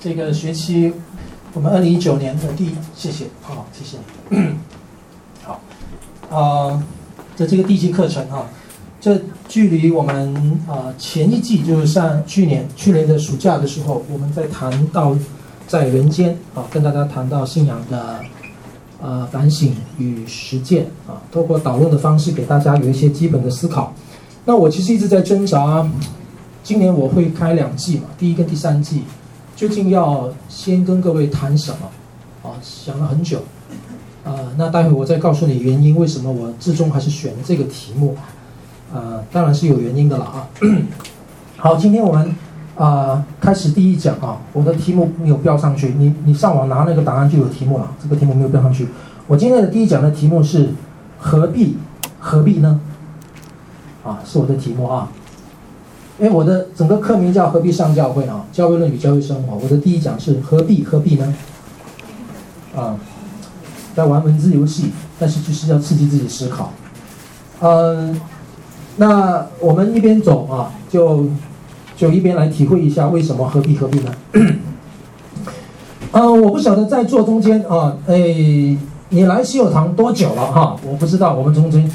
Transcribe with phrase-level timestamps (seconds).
[0.00, 0.92] 这个学期，
[1.52, 3.96] 我们二零一九年的第一，谢谢，好，谢谢
[4.28, 4.54] 你。
[5.42, 5.60] 好，
[6.30, 6.82] 啊，
[7.36, 8.46] 的这个第一期课程哈，
[9.00, 15.16] 这距离我们啊前一季就是上去年去年的暑假的时候，我们在谈到
[15.66, 18.20] 在人间啊，跟大家谈到信仰的
[19.02, 23.92] 呃反省与实践啊，透过导论的方式给大家有一些基本的思考。
[24.44, 25.84] 那我其实一直在挣扎，
[26.62, 29.02] 今年我会开两季嘛，第一跟第三季。
[29.58, 32.48] 究竟要先跟各位谈什么？
[32.48, 33.40] 啊，想了很久，
[34.24, 38.16] 啊，那待会我再告诉你原因，为什么我最终还是选这个题目，
[38.94, 40.48] 啊，当然是有原因的了啊。
[41.58, 42.32] 好，今天我们
[42.76, 48.86] 啊开始第一讲啊，我的题目没有标上去，你你上网拿那个答案就有题目了，这个题目没有标上去。
[49.26, 50.68] 我今天的第一讲的题目是
[51.18, 51.76] 何必
[52.20, 52.80] 何必呢？
[54.04, 55.10] 啊，是我的题目啊。
[56.18, 59.56] 因为我的整个课名叫《何必上教会》啊，教会论与教会生活。
[59.56, 61.34] 我的第一讲是何必何必呢？
[62.76, 62.96] 啊，
[63.94, 66.72] 在玩文字游戏，但是就是要刺激自己思考。
[67.60, 68.20] 嗯，
[68.96, 71.26] 那我们一边走啊，就
[71.96, 74.12] 就一边来体会一下为什么何必何必呢？
[76.10, 78.16] 嗯，我不晓得在座中间啊，哎，
[79.10, 80.76] 你来西友堂多久了哈？
[80.84, 81.88] 我不知道，我们中间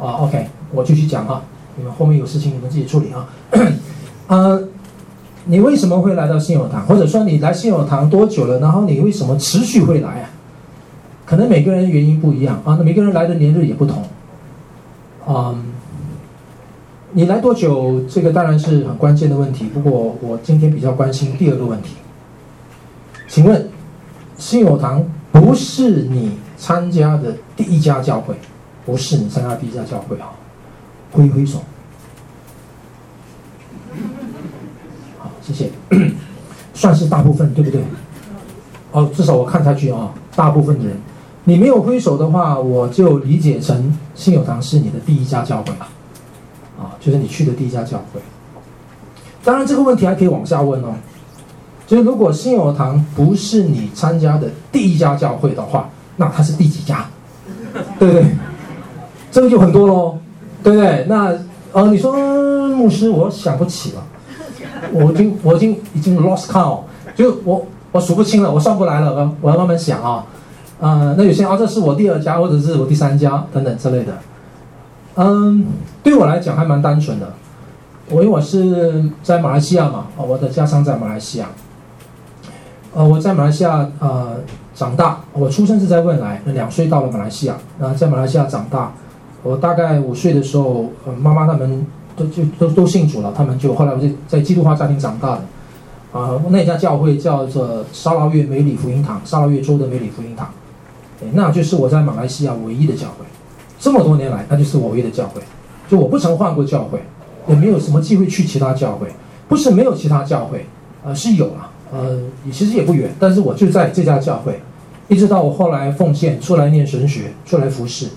[0.00, 0.48] 啊，OK。
[0.70, 1.42] 我继续讲啊，
[1.76, 3.28] 你们后面有事情你们自己处理啊。
[4.28, 4.62] 呃，
[5.46, 6.86] 你为什么会来到信友堂？
[6.86, 8.58] 或者说你来信友堂多久了？
[8.60, 10.30] 然后你为什么持续会来啊？
[11.24, 14.02] 可能每个人原因不一样啊，那每个人来的年日也不同。
[15.26, 15.62] 嗯，
[17.12, 18.00] 你来多久？
[18.08, 19.64] 这个当然是很关键的问题。
[19.66, 21.94] 不过我今天比较关心第二个问题。
[23.26, 23.68] 请问，
[24.36, 28.34] 信友堂不是你参加的第一家教会？
[28.86, 30.30] 不是你参加第一家教会啊？
[31.12, 31.58] 挥挥手，
[35.18, 35.70] 好，谢谢，
[36.74, 37.82] 算是大部分，对不对？
[38.92, 40.96] 哦，至少我看下去啊，大部分的人，
[41.44, 45.88] 你没有挥手的话，我就理解成信友堂是你的第一家教会了，
[46.78, 48.20] 啊，就是你去的第一家教会。
[49.44, 50.94] 当然，这个问题还可以往下问哦，
[51.86, 57.06] 就是如果信友堂不是你参加的第一家教会的话，那它是第几家？
[57.98, 58.26] 对不对？
[59.30, 60.18] 这个就很多喽。
[60.62, 61.04] 对不对？
[61.08, 61.32] 那
[61.72, 62.14] 呃，你说
[62.68, 64.02] 牧师，我想不起了，
[64.92, 66.80] 我已经我已经已经 lost count，
[67.14, 70.24] 就我我数不清了，我算不来了，我我要慢慢想啊。
[70.80, 74.12] 呃，那有些啊，这是我第二家，或者是我第三家等等之类的。
[75.16, 75.66] 嗯，
[76.02, 77.32] 对我来讲还蛮单纯的。
[78.08, 81.48] 我因为我是在马来西亚嘛，啊，我的家乡在马来西亚。
[82.94, 84.36] 呃，我在马来西亚呃
[84.74, 88.92] 长大，我出生是在汶莱，两岁到了马来西亚，然后在马来西亚长大。
[89.42, 100.50] 我大概五岁的时候，呃，妈妈他们都就都都信主了，他们就后来我就在基督化家庭长大的，啊、那家教会叫做沙拉越美里福音堂，沙拉越州的美里福音堂，
[101.32, 103.24] 那就是我在马来西亚唯一的教会，
[103.78, 105.40] 这么多年来，那就是我唯一的教会，
[105.88, 107.00] 就我不曾换过教会，
[107.46, 109.06] 也没有什么机会去其他教会，
[109.48, 110.66] 不是没有其他教会，
[111.04, 112.18] 呃，是有啊，呃，
[112.50, 114.60] 其实也不远，但是我就在这家教会，
[115.06, 118.08] 一直到我后来奉献出来念神学，出来服侍。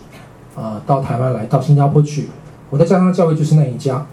[0.62, 2.28] 啊、呃，到台湾来，到新加坡去，
[2.70, 4.06] 我的家乡教会就是那一家。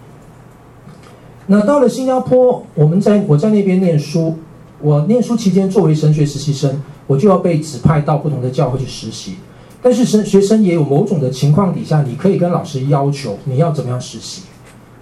[1.45, 4.35] 那到了新加坡，我们在我在那边念书，
[4.81, 9.35] 我念书期间作为神学实习生，我就要被指派到不同的教会去实习。
[9.79, 14.41] 但是神学生也有某种的情况底下，你可以跟老师要求你要怎么样实习。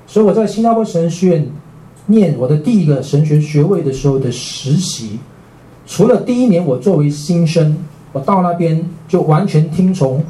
[0.06, 1.50] 所以我在新加坡神学院
[2.08, 5.18] 念我的第一个神学学位的时候的实习，
[5.86, 7.78] 除了第一年我作为新生，
[8.12, 10.22] 我到那边就完全听从。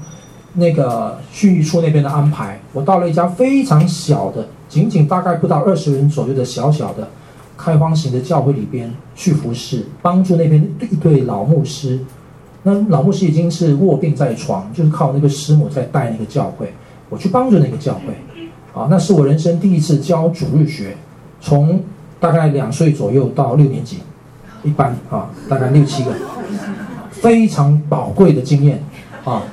[0.59, 7.07] 那个训育处那边的安排，我到了一家非常小的，仅仅大概不到二十人左右的小小的
[7.55, 11.99] 开荒型的教会里边去服侍，帮助那边一对老牧师。
[12.63, 16.73] 那老牧师已经是卧病在床，就是靠那个师母在带那个教会。
[17.09, 18.41] 我去帮助那个教会，
[18.73, 20.97] 啊，那是我人生第一次教主日学，
[21.39, 21.79] 从
[22.19, 23.99] 大概两岁左右到六年级，
[24.63, 26.11] 一般啊，大概六七个，
[27.11, 28.83] 非常宝贵的经验
[29.23, 29.43] 啊。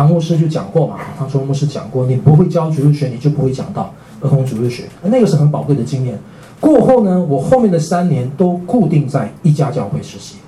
[0.00, 3.92] 唐牧师就讲过嘛，唐崇牧师讲过，你不会教主日学，你就不会讲到
[4.22, 6.18] 儿童主日学，那个是很宝贵的经验。
[6.58, 10.38] 过后呢，我后面的三年都固定在一家教会实习，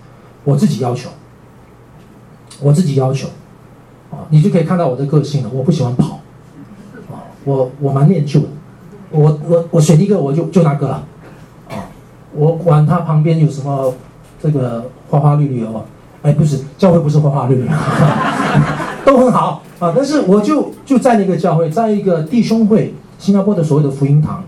[0.44, 1.10] 我自己要求，
[2.62, 3.28] 我自己要求，
[4.10, 5.50] 啊，你就可以看到我的个性了。
[5.52, 6.18] 我不喜欢跑，
[7.12, 8.46] 啊，我我蛮念旧的，
[9.10, 11.04] 我我我选一个我就就那个了，
[11.68, 11.76] 啊，
[12.34, 13.92] 我管他旁边有什么
[14.42, 15.84] 这个花花绿绿哦，
[16.22, 17.68] 哎，不是教会不是花花绿绿。
[19.04, 24.42] 都很好啊，但是我就就在那个教会，在一个弟兄会，新加坡的所谓的福音堂，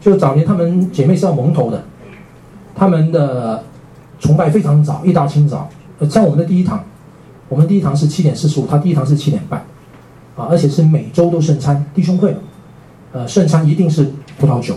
[0.00, 1.82] 就早年他们姐妹是要蒙头的，
[2.74, 3.62] 他们的
[4.20, 5.68] 崇拜非常早，一大清早。
[6.10, 6.84] 像我们的第一堂，
[7.48, 9.60] 我们第一堂是七点四十五，他第一堂是七点半，
[10.36, 12.36] 啊，而且是每周都圣餐弟兄会，
[13.12, 14.74] 呃，圣餐一定是葡萄酒，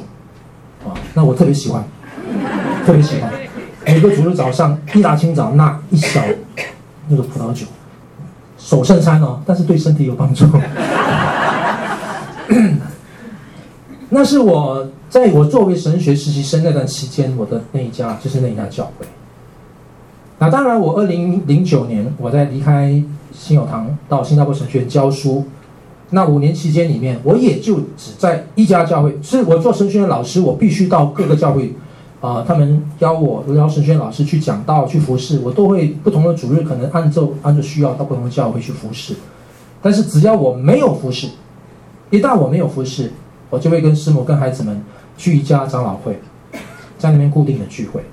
[0.86, 1.84] 啊，那我特别喜欢，
[2.86, 3.30] 特别喜欢，
[3.86, 6.22] 每个主日早上一大清早那一小
[7.10, 7.66] 那个葡萄酒，
[8.60, 10.46] 守圣餐哦，但是对身体有帮助。
[14.10, 19.06] 那是我在我作为神学实习生那段期间，我的那一家就是那一家教会。
[20.40, 23.02] 那当然，我二零零九年我在离开
[23.32, 25.46] 新友堂到新加坡神学院教书，
[26.10, 29.18] 那五年期间里面，我也就只在一家教会。
[29.22, 31.74] 是我做神学院老师，我必须到各个教会，
[32.22, 39.16] 呃，他们邀我邀神轩老师去讲道、去服侍，我都会不同的主日可能按照按照需要到不同的教会去服侍。
[39.82, 41.30] 但是只要我没有服侍，
[42.10, 43.12] 一旦我没有服侍，
[43.50, 44.84] 我就会跟师母、跟孩子们
[45.18, 46.20] 去一家长老会，
[46.98, 48.04] 在那边固定的聚会，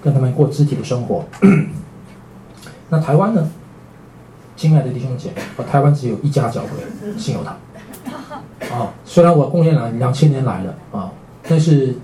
[0.00, 1.24] 跟他们过肢体的生活。
[2.88, 3.50] 那台湾呢？
[4.54, 6.68] 亲爱的弟兄姐妹，我台湾只有一家教会，
[7.18, 7.56] 信友堂。
[8.70, 11.10] 啊，虽然我贡献两两千年来了啊，
[11.48, 11.96] 但是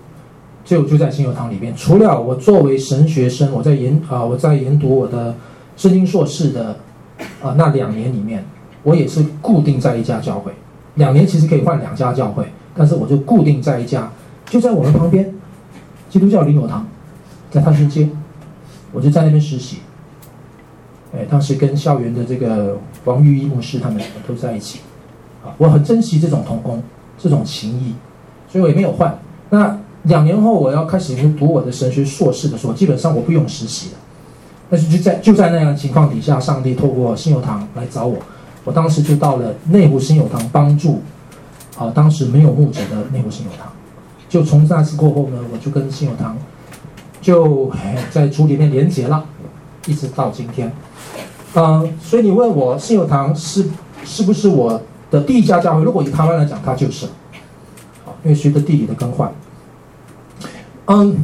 [0.68, 1.74] 就就在新友堂里面。
[1.74, 5.34] 除了我作为神学生，我在研啊，我在研读我的
[5.78, 6.76] 圣经硕士的
[7.40, 8.44] 啊那两年里面，
[8.82, 10.52] 我也是固定在一家教会。
[10.96, 12.44] 两年其实可以换两家教会，
[12.74, 14.12] 但是我就固定在一家，
[14.44, 15.34] 就在我们旁边，
[16.10, 16.86] 基督教灵友堂，
[17.50, 18.06] 在探春街，
[18.92, 19.78] 我就在那边实习。
[21.16, 22.76] 哎，当时跟校园的这个
[23.06, 24.80] 王玉一牧师他们都在一起，
[25.42, 26.82] 啊，我很珍惜这种同工，
[27.16, 27.94] 这种情谊，
[28.50, 29.18] 所以我也没有换。
[29.48, 33.98] 那两年后我要开始读我的神学硕士的时候，基本上我不用实习了，
[34.70, 38.16] 但是就在就在那样情况底下，上帝透过新友堂来找我。
[38.64, 41.00] 我当时就到了内湖新友堂帮助，
[41.78, 43.72] 啊，当时没有牧者的内湖新友堂，
[44.28, 46.36] 就从那次过后呢，我就跟新友堂
[47.20, 47.70] 就
[48.10, 49.24] 在主里面连结了，
[49.86, 50.70] 一直到今天，
[51.54, 53.66] 嗯、所以你问我新友堂是
[54.04, 54.80] 是不是我
[55.10, 55.82] 的第一家教会？
[55.82, 57.06] 如果以台湾来讲，它就是，
[58.22, 59.32] 因为随着地理的更换，
[60.88, 61.16] 嗯，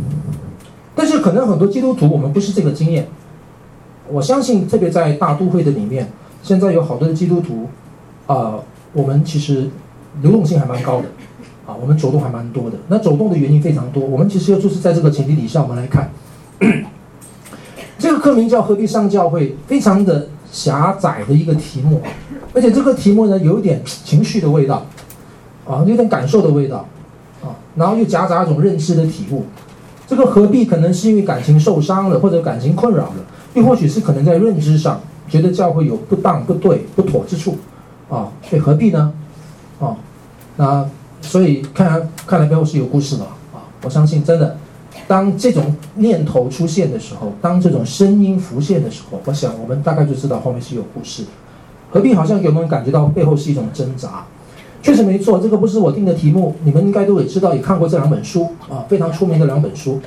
[0.94, 3.08] 但是可能很多基督徒我们不是这个经验，
[4.10, 6.06] 我相信特别在大都会的里面。
[6.42, 7.66] 现在有好多的基督徒，
[8.26, 8.56] 啊、
[8.92, 9.70] 我们其实
[10.20, 11.08] 流动性还蛮高的，
[11.66, 12.76] 啊，我们走动还蛮多的。
[12.88, 14.04] 那走动的原因非常多。
[14.04, 16.10] 我们其实就是在这个前提底下，我们来看，
[17.98, 22.02] 这个课名叫“何必上教会”，非常的狭窄的一个题目，
[22.52, 24.84] 而且这个题目呢，有一点情绪的味道，
[25.66, 26.86] 啊，有点感受的味道，
[27.74, 29.44] 然后又夹杂一种认知的体悟。
[30.06, 33.14] 这个何必可能是因为感情受伤了，或者感情困扰了，
[33.54, 35.00] 又或许是可能在认知上。
[35.26, 37.56] 觉得教会有不当、不对、不妥之处，
[38.10, 39.10] 啊，所以何必呢？
[39.80, 39.96] 啊，
[40.56, 40.86] 那
[41.22, 43.24] 所以看来看来背后是有故事的
[43.54, 43.64] 啊！
[43.82, 44.54] 我相信真的，
[45.08, 51.24] 当这种念头出现的时候，当这种声音浮现的时候，我想我们大概就知道后面是有故事。
[51.90, 54.26] 何必好像给我们感觉到背后是一种挣扎？
[54.84, 59.98] 确实没错，这个不是我定的题目，你们应该都也知道，也看过这两本书啊，非常出名的两本书。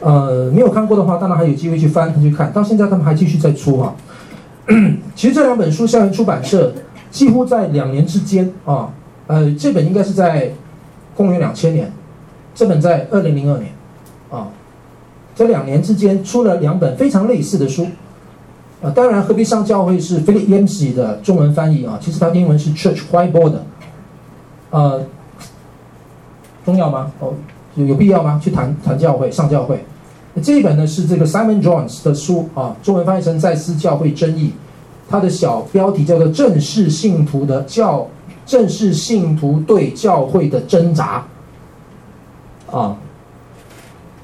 [0.00, 3.94] 呃，没有看过的话，当然还有机会去翻去看，到现在他们还继续在出哈。
[5.14, 6.74] 其实这两本书，校园出版社
[7.12, 8.88] 几乎在两年之间啊，
[9.28, 10.50] 呃，这本应该是在
[11.14, 11.92] 公元两千年，
[12.56, 13.70] 这本在二零零二年，
[14.30, 14.48] 啊，
[15.36, 17.86] 这两年之间出了两本非常类似的书，
[18.82, 23.52] 啊，当然何必上教会是 Philip Yancey 的中文翻译啊，其实它英文是 Church Whiteboard，
[24.74, 25.00] 呃，
[26.64, 27.12] 重要吗？
[27.20, 27.32] 哦，
[27.76, 28.40] 有有必要吗？
[28.42, 29.84] 去谈谈教会上教会。
[30.42, 34.48] 这一本呢是这个 Simon Jones 的书啊，中文翻译成《在思教会争议》，
[35.08, 38.04] 它的小标题叫做“正式信徒的教，
[38.44, 41.24] 正式信徒对教会的挣扎”，
[42.68, 42.96] 啊，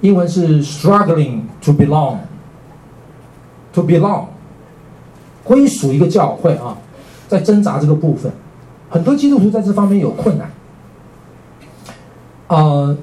[0.01, 2.19] 英文是 “Struggling to belong”，to
[3.85, 4.25] belong，
[5.45, 6.77] 归属一个教会啊，
[7.29, 8.33] 在挣扎这个部分，
[8.91, 10.51] 很多基督徒在这方面有困难，
[12.49, 12.95] 啊。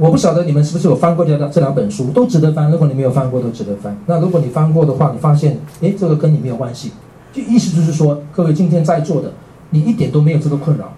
[0.00, 2.70] 我不晓得你们是不是有翻过这两这两本书，都值得翻。
[2.70, 3.98] 如果你没有翻过，都值得翻。
[4.06, 6.92] 那如果你翻过的话，你发现，哎，这个跟你没有关系。
[7.32, 9.32] 就意思就是说，各位今天在座的，
[9.70, 10.92] 你一点都没有这个困扰。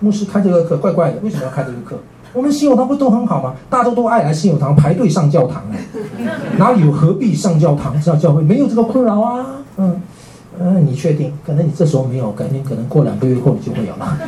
[0.00, 1.96] 牧师开这个课怪怪的，为什么要开这个课？
[2.32, 3.54] 我们新友堂不都很好吗？
[3.70, 5.62] 大家都爱来新友堂排队上教堂，
[6.58, 8.42] 哪里有何必上教堂上教会？
[8.42, 9.46] 没有这个困扰啊。
[9.76, 10.02] 嗯
[10.58, 11.32] 嗯，你确定？
[11.44, 14.18] 可能你这时候没有，改天可能过两个月后你就会有了。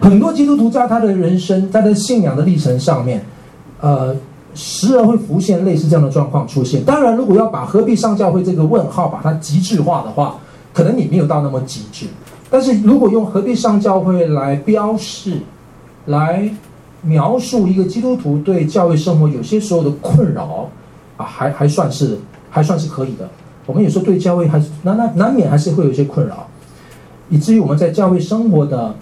[0.00, 3.24] 很多基督徒在他的人生，在他的信仰的历程上面，
[3.80, 4.14] 呃，
[4.54, 6.84] 时而会浮现类似这样的状况出现。
[6.84, 10.36] 当然，如果要把何必上教会这个问号把它极致化的话，
[10.72, 12.06] 可能你没有到那么极致。
[12.50, 15.38] 但是如果用何必上教会来标示，
[16.06, 16.48] 来
[17.02, 20.68] 描述一个基督徒对教会生活有些时候的困扰
[21.16, 22.18] 啊，还还算是
[22.50, 23.28] 还算是可以的。
[23.66, 26.46] 我们有时候对教会还是难难难免还是会有一些困扰，
[27.30, 28.94] 以至于我们在教会生活的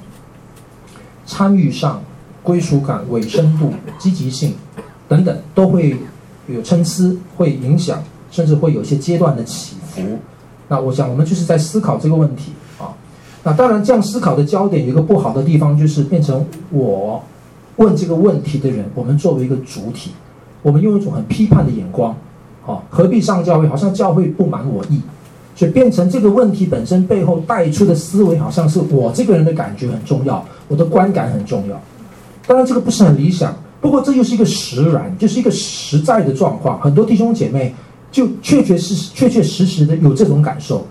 [1.27, 2.01] 参与上、
[2.43, 4.55] 归属感、委身度、积极性
[5.09, 5.97] 等等，都会
[6.47, 10.19] 有参差，会影响，甚至会有一些阶段的起伏。
[10.69, 12.95] 那我想，我们就是在思考这个问题啊。
[13.43, 17.23] 那当然，这样思考的焦点有一个不好的地方，就是变成我
[17.77, 20.13] 问这个问题的人，我们作为一个主体，
[20.63, 22.17] 我们用一种很批判的眼光，
[22.67, 23.67] 啊，何必上教会？
[23.69, 25.01] 好像教会不满我意，
[25.55, 31.81] 所以变成这个问题本身背后带出的思维，好像是我这个人的感觉很重要，我的观感很重要。
[32.47, 36.81] 当然，这个不是很理想，不过这就是一个实然，就是一个实在的状况。
[36.81, 37.75] 很多弟兄姐妹。
[38.13, 40.87] 就确确实实、确确实实的有这种感受。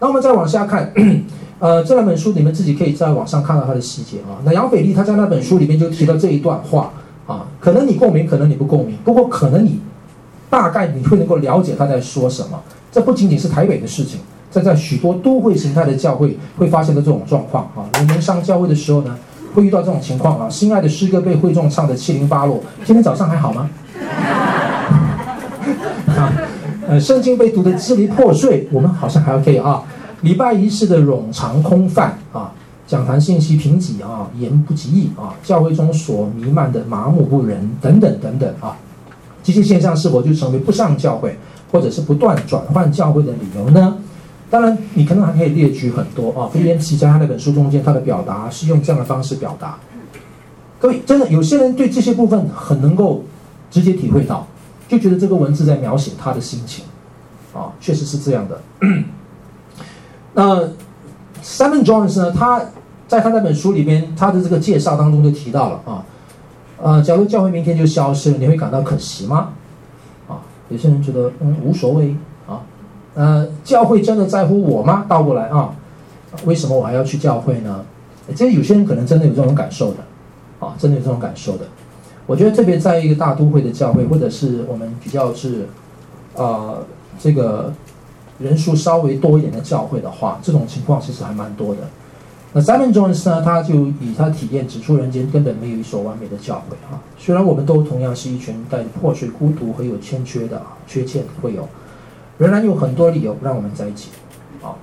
[0.00, 0.90] 那我们再往下看，
[1.60, 4.40] 呃，这两本书你们自己可以在网上看到它的细节啊。
[4.42, 6.90] 那杨腓力他在那本书里面就提到这一段话
[7.26, 9.78] 啊，可能你共鸣，可能你不共鸣，不过可能你
[10.52, 12.60] 大概你会能够了解他在说什么。
[12.92, 17.88] 这不仅仅是台北的事情，在在许多都会形态的教会会发现的这种状况啊。
[17.98, 19.16] 你们上教会的时候呢，
[19.54, 20.50] 会遇到这种情况啊。
[20.50, 23.70] 心爱的诗歌被会众唱得七零八落，今天早上还好吗？
[26.14, 26.30] 啊。
[26.86, 29.82] 呃，圣经被读得支离破碎，我们好像还 OK 啊。
[30.20, 32.52] 礼拜仪式的冗长空泛啊，
[32.86, 38.76] 讲坛信息贫瘠啊，言不及义啊，教会中所弥漫的麻木不仁等等等等啊，
[39.42, 41.38] 这些现象是否就成为不上教会
[41.70, 43.96] 或者是不断转换教会的理由呢？
[44.50, 46.50] 当然，你可能还可以列举很多啊。
[46.54, 49.78] 威廉齐在他那本书中间，他的表达是用这样的方式表达。
[50.78, 53.24] 各位，真的有些人对这些部分很能够
[53.70, 54.46] 直接体会到。
[54.88, 56.84] 就觉得这个文字在描写他的心情，
[57.54, 58.60] 啊，确实是这样的。
[60.34, 60.60] 那
[61.42, 62.30] Simon Jones 呢？
[62.30, 62.62] 他
[63.08, 66.04] 在他那本书里边，他的这个介绍当中就提到了啊，
[66.82, 69.50] 呃，假如教会明天就消失了，你会感到可惜吗？
[70.28, 72.60] 啊，有些人觉得嗯无所谓啊，
[73.14, 75.06] 呃，教会真的在乎我吗？
[75.08, 75.72] 倒过来啊，
[76.44, 77.84] 为什么我还要去教会呢？
[78.34, 79.98] 这有些人可能真的有这种感受的，
[80.58, 81.64] 啊，真的有这种感受的。
[82.26, 85.68] 我觉得特别在一个大都会的教会，或者是我们比较是，
[86.34, 86.84] 呃，
[87.18, 87.72] 这个
[88.40, 91.82] 人数稍微多一点的教会的话，这种情况其实还蛮多的。
[92.52, 97.00] 那 Simon Jones 呢，他就以他体验指出，人间根本没有一所完美的教会啊。
[97.16, 101.66] 虽然我们都同样是一群带着破碎、孤独和有欠缺的缺陷会有，
[102.36, 104.10] 仍然有很多理由让我们在一起。
[104.62, 104.76] 啊，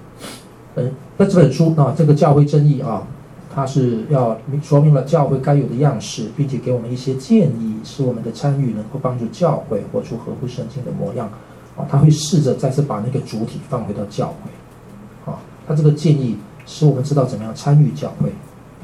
[0.76, 3.04] 嗯，那这本书啊，这个教会真义啊。
[3.52, 11.28] 它是要说明了教会该有的样式，并且给我们一些建议，使我们的参与能够帮助教会活出合乎圣经的模样。
[11.76, 15.32] 啊，他会试着再次把那个主体放回到教会。
[15.32, 16.38] 啊，他这个建议
[16.70, 18.32] 使我们知道怎么样参与教会。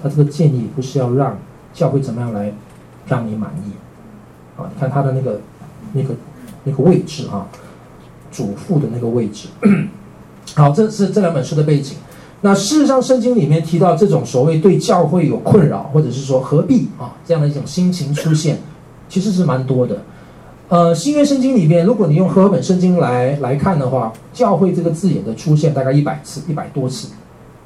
[0.01, 1.37] 他这个建议不是要让
[1.71, 2.51] 教会怎么样来
[3.05, 3.71] 让你满意。
[4.59, 5.39] 啊，你看他的那个
[5.93, 6.15] 那个
[6.63, 7.45] 那个位置啊，
[8.31, 9.49] 主妇的那个位置。
[10.55, 11.95] 好，这是这两本书的背景。
[12.41, 18.57] 那事实上，圣经里面提到这种所谓对教会有困扰，或者是说何必啊这样的一种心情出现，
[19.09, 20.01] 其实是蛮多的。
[20.67, 27.09] 呃，新约圣经里面，如果你用和合本圣经来来看的话，教会这个字眼的出现大概一百次，一百多次，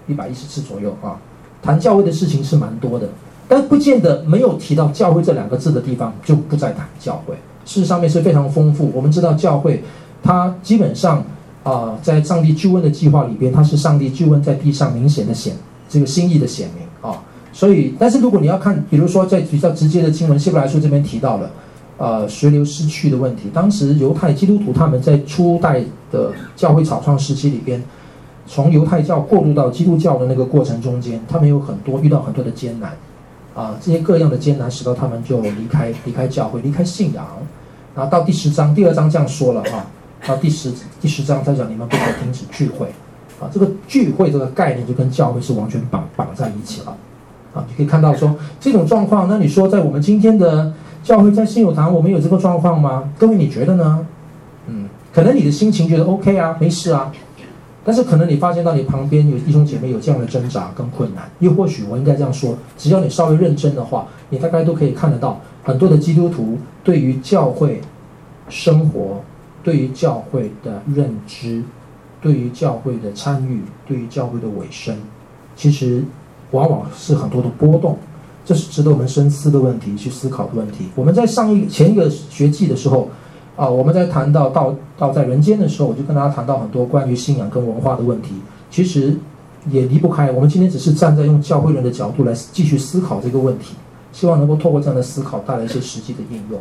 [0.09, 1.15] 一百一十次左右啊。
[1.61, 3.07] 谈教会的事情是蛮多的，
[3.47, 7.35] 但不见得没有提到教会这两个字的地方就不再谈教会。
[7.65, 8.91] 事实上面是非常丰富。
[8.93, 9.81] 我们知道教会，
[10.21, 11.23] 它基本上。
[11.61, 15.53] 啊，在上帝救恩的计划里边，它是上帝救恩在地上明显的显
[15.89, 17.21] 这个心意的显明啊。
[17.51, 21.51] 所以，但是如果你要看，比如说在比较直接的经文，希伯来书这边提到了，
[21.97, 23.49] 呃，随流失去的问题。
[23.53, 27.83] 当时犹太基督徒他们在初代的教会草创时期里边，
[28.49, 32.91] 从犹太教过渡到基督教的那个过程中间，他们有很多遇到很多的艰难
[33.55, 37.25] 啊，这些各样的艰难使到他们就离开离开教会，离开信仰。
[37.95, 39.85] 然后到第十章第二章这样说了啊。
[40.27, 42.87] 到第十第十章，他讲你们不可停止聚会，
[43.39, 46.93] 啊，这个聚会这个概念就跟教会是完全绑绑在一起了，
[47.53, 50.73] 啊，你可以看到说这种状况，那你说在我们今天的
[51.05, 53.09] 教会，在信友堂，我们有这个状况吗？
[53.17, 54.05] 各位你觉得呢？
[54.67, 57.09] 嗯，可能你的心情觉得 OK 啊，没事啊，
[57.89, 67.81] 但是可能你发现到你旁边有弟兄姐妹有这样的挣扎跟困难，又或许我应该这样说，只要你稍微认真的话，你大概都可以看得到很多的基督徒对于教会
[68.48, 69.24] 生活。
[69.62, 71.62] 对于教会的认知，
[72.22, 74.98] 对于教会的参与，对于教会的委身，
[75.53, 76.01] 其实
[76.51, 77.98] 往往是很多的波动，
[78.46, 80.86] 这是值得我们深思的问题，去思考的问题。
[80.96, 83.10] 我们在上一前一个学季的时候，
[83.59, 88.29] 啊，我们在谈到道道在人间的时候，我就跟大家谈到很多关于信仰跟文化的问题，
[88.71, 89.13] 其实
[89.69, 90.31] 也离不开。
[90.31, 93.75] 我们今天只是站在用教会人的角度来继续思考这个问题，
[94.13, 96.57] 希望能够透过这样的思考带来一些实际的应用。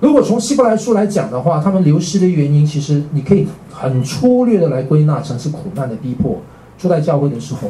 [0.00, 6.38] 如果从希伯来书来讲的话，他们流失的原因，其实你可以很粗略的来归纳成是苦难的逼迫。
[6.78, 7.68] 初代教会的时候，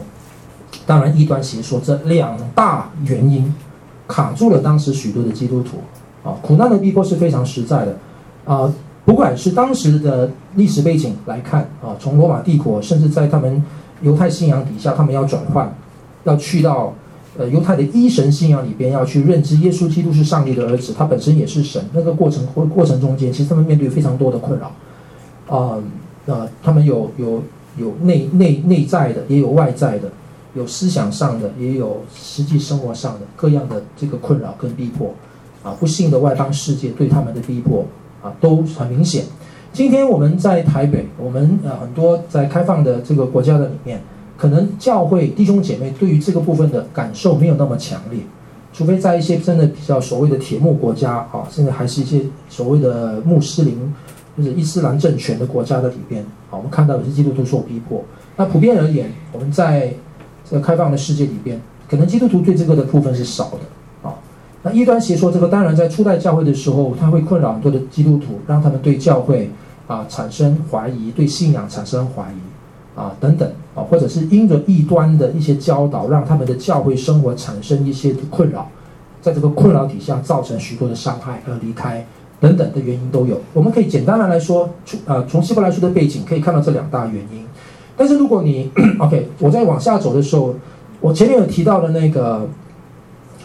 [0.87, 3.53] 当然异端邪说这两大原因
[4.07, 5.79] 卡住了当时许多的基督徒
[6.23, 6.39] 啊。
[6.41, 7.99] 苦难的逼迫是非常实在的
[8.45, 8.73] 啊，
[9.05, 13.63] 不管是当时的历史背景来看啊，从罗马帝国，甚至在他们
[14.03, 15.73] 犹太信仰底下，他们要转换，
[16.25, 16.93] 要去到。
[17.39, 21.81] 呃，犹太的一神信仰里边要去认知耶稣基督是上帝的儿子，他本身也是神。
[21.93, 24.67] 那个过程过过程中间，其实他们面对非常多的困扰，
[25.47, 25.79] 啊、
[26.27, 27.41] 呃，他们有有
[27.79, 30.11] 有内内内在的，也有外在的，
[30.55, 35.15] 有思想上的，也有实际生活上的各样的这个困扰跟逼迫，
[35.63, 37.87] 啊，不幸的外邦世界对他们的逼迫
[38.23, 39.25] 啊都很明显。
[39.73, 44.01] 今天我们在台北，我们呃很多在开放的这个国家的里面。
[44.37, 48.19] 可能教会弟兄姐妹对于这个部分的感受没有那么强烈，
[48.73, 53.95] 除非在一些真的比较所谓的铁幕国家啊，甚至还是一些所谓的穆斯林
[54.39, 58.03] 就是伊斯兰政权的国家的里边啊，我们看到有些基督徒受逼迫。
[58.35, 59.93] 那普遍而言，我们在
[60.49, 63.59] 这个开放的世界里边，可能基督徒对这个的部分是少的。
[64.63, 69.51] 那异端邪说这个，当然在初代教会的时候，它会困扰很多的基督徒，让他们对教会
[69.87, 72.37] 啊产生怀疑，对信仰产生怀疑。
[72.97, 78.69] 啊，等等啊，或者是因着异端的一些教导，让他们的教会生活产生一些困扰，
[79.23, 82.05] 在这个困扰底下造成许多的伤害而离开
[82.41, 83.41] 等等的原因都有。
[83.55, 87.43] 我们可以简单的来说，从呃从希伯来书的背景可以看到这两大原因。
[87.97, 90.55] 但是如果你 OK，我在往下走的时候，
[91.01, 92.47] 我前面有提到的那个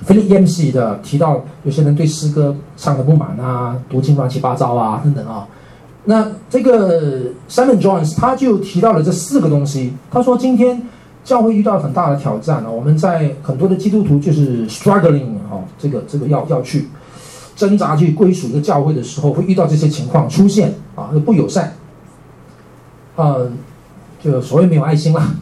[0.08, 5.48] Philip Yancey 的提到，有些人对诗歌唱的不满啊，读经乱七八糟啊等等啊。
[6.04, 9.94] 那这个 Simon Jones 他就提到了这四个东西。
[10.12, 10.82] 他说，今天
[11.24, 16.88] 教会遇到很大的挑战啊，我们在很多的基督徒就是 struggling 啊，这个这个要要去
[17.56, 21.74] 挣扎去归属一个教会的时候，会遇到这些情况出现啊，不友善，
[23.16, 23.50] 呃，
[24.22, 25.34] 就所谓没有爱心啦，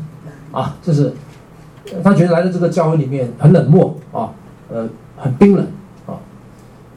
[0.54, 1.13] 啊，就是
[2.02, 4.32] 他觉得来到这个教会里面很冷漠啊，
[4.74, 5.64] 呃，很冰冷
[6.08, 6.18] 啊，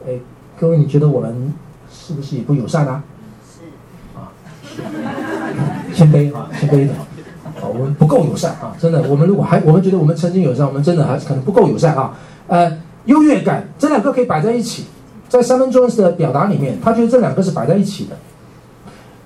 [0.07, 0.13] 哎，
[0.59, 1.53] 各位你觉得我们
[1.91, 3.03] 是不是也不友善啊？
[5.93, 6.93] 谦卑啊，谦卑的
[7.61, 9.03] 啊，我们不够友善啊，真的。
[9.03, 12.17] 我们如果还，我们觉得我们曾经友善，我们真的还可能不够友善啊。
[12.47, 14.85] 呃，优越感，这两个可以摆在一起，
[15.29, 18.15] 在 Simon Jones 的表达里面，他觉得这两个是摆在一起的。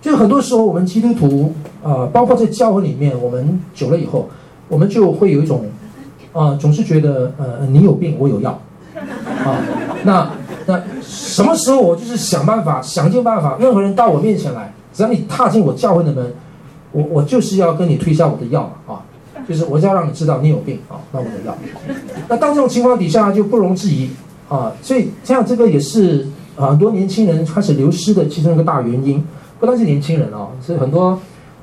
[0.02, 4.30] 就很多时候，我们基督徒啊、呃，包括在教会里面，我们久了以后，
[4.68, 5.81] 我们就会有一种啊、
[6.34, 8.60] 呃，总是觉得呃，你有病，我有药
[9.44, 9.58] 啊。
[10.04, 10.30] 那
[10.65, 14.74] 那什么时候我就是想办法，想尽办法，任何人到我面前来。
[14.94, 16.34] 只要你踏进我教会的门，
[16.91, 19.00] 我我就是要跟你推销我的药啊，
[19.48, 21.58] 就是我就要让你知道你有病啊，那我的药。
[22.28, 24.10] 那当这种情况底下就不容置疑
[24.50, 29.24] 啊，所以这样这个也是很多年轻人开始流失的其中一个大原因。
[29.60, 31.17] 不单是年轻人啊，是很多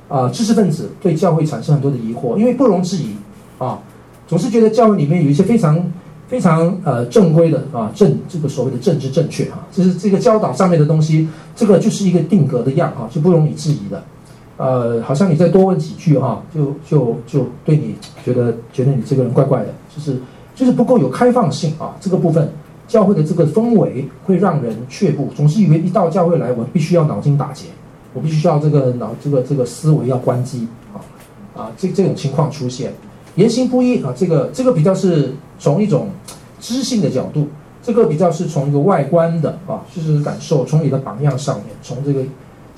[0.08, 3.14] 啊知识分子对教会产生很多的疑惑，因为不容置疑
[3.58, 3.78] 啊，
[4.28, 5.84] 总是觉得教会里面有一些非常。
[6.28, 14.04] 非常呃正规的啊政这个所谓的政治正确哈，就是这个教导上面的东西，这个就是一个定格的样啊，就不容易质疑的。
[14.58, 20.18] 呃，好像你再多问几句哈，就就就对你觉得觉得你这个人怪怪的，就是
[20.54, 21.96] 就是不够有开放性啊。
[21.98, 22.46] 这个部分
[22.86, 27.64] 教会的这个氛围会让人却步，总是以为一到教会来，我必须要脑筋打结，
[28.12, 31.00] 我必须要这个脑这个这个思维要关机啊
[31.56, 32.92] 啊这这种情况出现。
[33.38, 36.08] 言行不一啊，这个这个比较是从一种
[36.60, 37.46] 知性的角度，
[37.80, 42.20] 这个比较是从一个外观的啊，就是感受，从你的榜样上面，从这个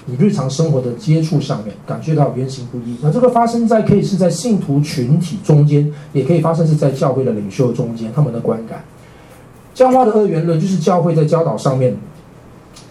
[0.04, 2.94] 你日常生活的接触上面，感觉到言行不一。
[3.02, 8.84] 那这个发生在可以是在信徒群体中间，也可以发生是在教会的领袖中间，他们的观感。
[9.72, 11.96] 教化的二元论就是教会在教导上面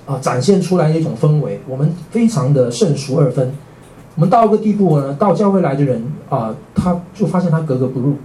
[0.07, 3.53] 啊展现出来的一种氛围，我们非常的圣俗二分。
[4.19, 8.15] 我们到一个地步呢，到教会来的人啊，他就发现他格格不入。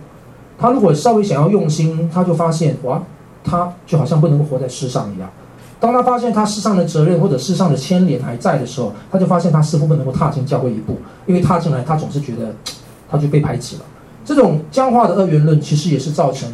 [0.59, 3.01] 他如果稍微想要用心，他就发现哇，
[3.45, 5.31] 他就好像不能够活在世上一样。
[5.79, 12.53] 当他发现他世上的责任或者世上的牵连还在的时候，他就发现他似乎不能够踏进教会一步，因为踏进来他总是觉得
[13.09, 13.83] 他就被排挤了。
[14.25, 16.51] 这种僵化的二元论其实也是造成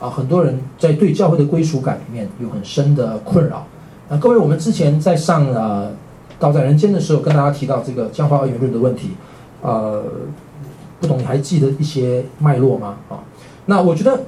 [0.00, 3.64] 啊很多人在对教会的归属感里面有很深的困扰。
[4.10, 5.90] 啊，各位，我们之前在上呃。
[6.42, 9.10] 道在人间的时候，跟大家提到这个僵化二元论的问题，
[9.62, 10.02] 呃，
[11.00, 12.96] 不懂你还记得一些脉络吗？
[13.08, 13.22] 啊，
[13.66, 14.20] 那我觉得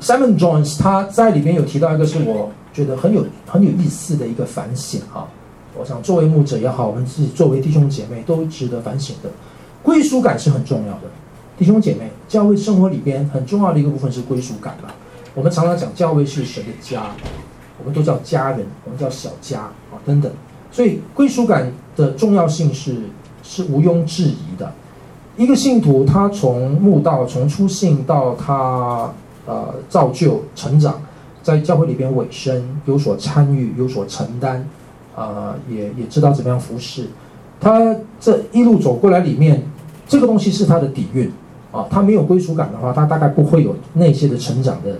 [0.00, 5.26] Simon Jones 他在里面有提到一个是我觉得很有很有意思的一个反省啊。
[5.78, 9.28] 我想作为牧者也好，我们自己作为弟兄姐妹都值得反省的。
[9.82, 11.02] 归属感是很重要的，
[11.58, 14.94] 弟兄姐妹，教会生活里边很重要的一个部分是归属感吧。
[15.34, 17.02] 我们常常讲教会是神的家，
[17.78, 20.32] 我们都叫家人，我们叫小家啊等等。
[20.76, 22.96] 所以归属感的重要性是
[23.42, 24.70] 是毋庸置疑的。
[25.34, 29.10] 一个信徒他从慕道从初信到他
[29.46, 31.00] 呃造就成长，
[31.42, 34.62] 在教会里边委身有所参与有所承担，
[35.14, 37.06] 呃、也也知道怎么样服侍。
[37.58, 39.62] 他这一路走过来里面，
[40.06, 41.32] 这个东西是他的底蕴
[41.72, 41.86] 啊。
[41.88, 44.98] 他没有归属感的话，他大概不会有那些的成长的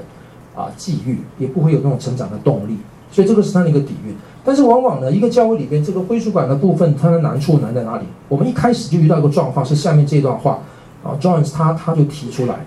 [0.55, 2.79] 啊际遇，也不会有那种成长的动力。
[3.13, 4.17] 所以这个是他的一个底蕴。
[4.47, 8.05] 但是往往呢，一个教会里边这个归属感的部分，它的难处难在哪里？
[8.29, 10.61] 我们一开始就遇到一个状况，是下面这段话
[11.03, 12.65] 啊，Johns 他他就提出来，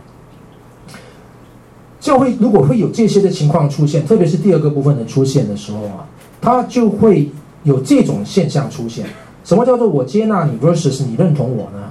[2.02, 6.06] 教会如果会有这些的情况出现，特别是第二个部分的出现的时候啊，
[6.42, 7.32] 它就会
[7.64, 9.06] 有这种现象出现。
[9.46, 11.90] 什么叫做我接纳你 versus 你认同我呢？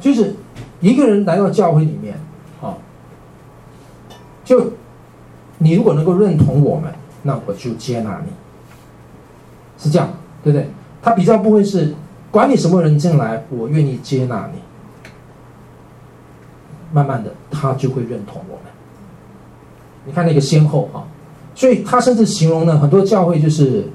[0.00, 0.34] 就是
[0.80, 2.14] 一个人来到教会里面
[2.60, 2.76] 啊，
[4.44, 4.72] 就
[5.56, 8.30] 你如果能够认同我们，那我就接纳你。
[9.82, 10.08] 是这样，
[10.44, 10.68] 对不对？
[11.02, 11.92] 他比较不会是
[12.30, 14.60] 管你什么人进来，我愿意接纳你。
[16.92, 18.64] 慢慢的，他就会认同我们。
[20.04, 21.02] 你看那个先后啊，
[21.54, 23.88] 所以他甚至形容呢，很多教会就是，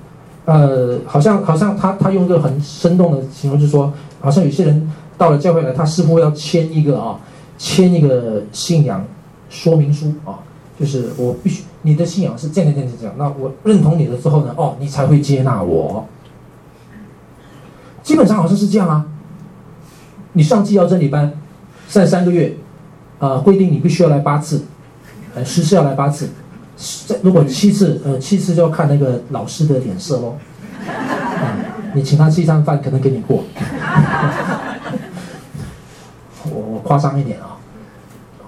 [0.45, 7.19] 呃，好像好像他他用一个很生动的形容，就是说，好像有些人到了教会来，他似乎要签一个啊，
[7.58, 9.06] 签一个信仰
[9.50, 10.39] 说明书啊。
[10.79, 16.05] 就是我必须，你的信仰是这样这样这样，那我认同你了之后呢，哦，你才会接纳我。
[18.03, 19.05] 基本上好像是这样啊。
[20.33, 21.33] 你上纪要真理班，
[21.87, 22.55] 上三个月，
[23.17, 24.63] 啊、呃，规定你必须要来八次，
[25.33, 26.29] 呃，十次要来八次，
[27.23, 30.37] 如果七次，呃，七次就要看那个老师的脸色喽。
[30.85, 31.57] 啊，
[31.95, 33.43] 你请他吃一餐饭，可能给你过。
[36.51, 37.56] 我我夸张一点啊。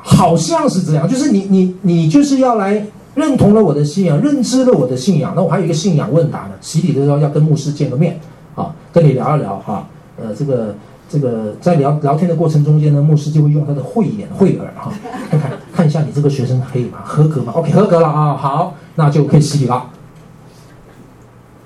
[0.09, 2.83] 好像是这样，就是你你你就是要来
[3.15, 6.51] 认同了我的信仰，认知了我的信仰，那我还有一个信仰问答呢。
[6.61, 8.19] 洗礼的时候要跟牧师见个面，
[8.55, 9.87] 啊，跟你聊一聊哈，
[10.19, 10.75] 呃，这个
[11.07, 14.91] 这个在聊聊天的过程中间呢，牧师就会用他的慧眼慧耳哈，
[15.29, 16.99] 看看看一下你这个学生可以吗？
[17.03, 19.89] 合格吗？OK，合格了啊，好，那就可以洗礼了。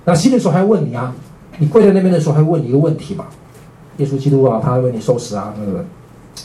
[0.05, 1.15] 那洗礼的时候还问你啊，
[1.59, 3.25] 你跪在那边的时候还问你一个问题嘛？
[3.97, 5.85] 耶稣基督啊，他还为你受死啊，那个。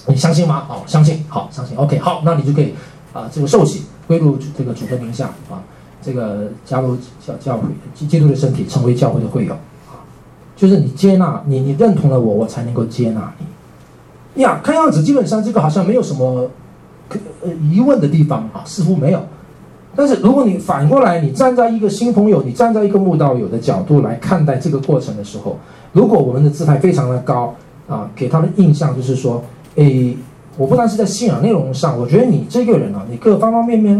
[0.06, 0.66] 你相信吗？
[0.68, 1.76] 哦，相信，好，相信。
[1.76, 2.74] OK，好，那你就可以
[3.12, 5.60] 啊、这个受洗归入这个主的名下啊，
[6.00, 6.96] 这个加入
[7.26, 9.54] 教教会基督的身体，成为教会的会友
[9.88, 10.04] 啊。
[10.54, 13.32] 就是你接纳你，你认同了我，我才能够接纳
[14.34, 14.42] 你。
[14.42, 16.48] 呀，看样子基本上这个好像没有什么
[17.42, 19.20] 呃疑问的地方啊，似乎没有。
[19.96, 25.58] 但是如果你反过来，你站在一个新朋友，你站在一个慕道友的角度来看待这个过程的时候，
[25.92, 27.54] 如果我们的姿态非常的高
[27.88, 29.42] 啊，给他的印象就是说。
[29.78, 30.16] 诶，
[30.56, 33.96] 我不单是在信仰内容上，我觉得你这个人啊，你各方方面面，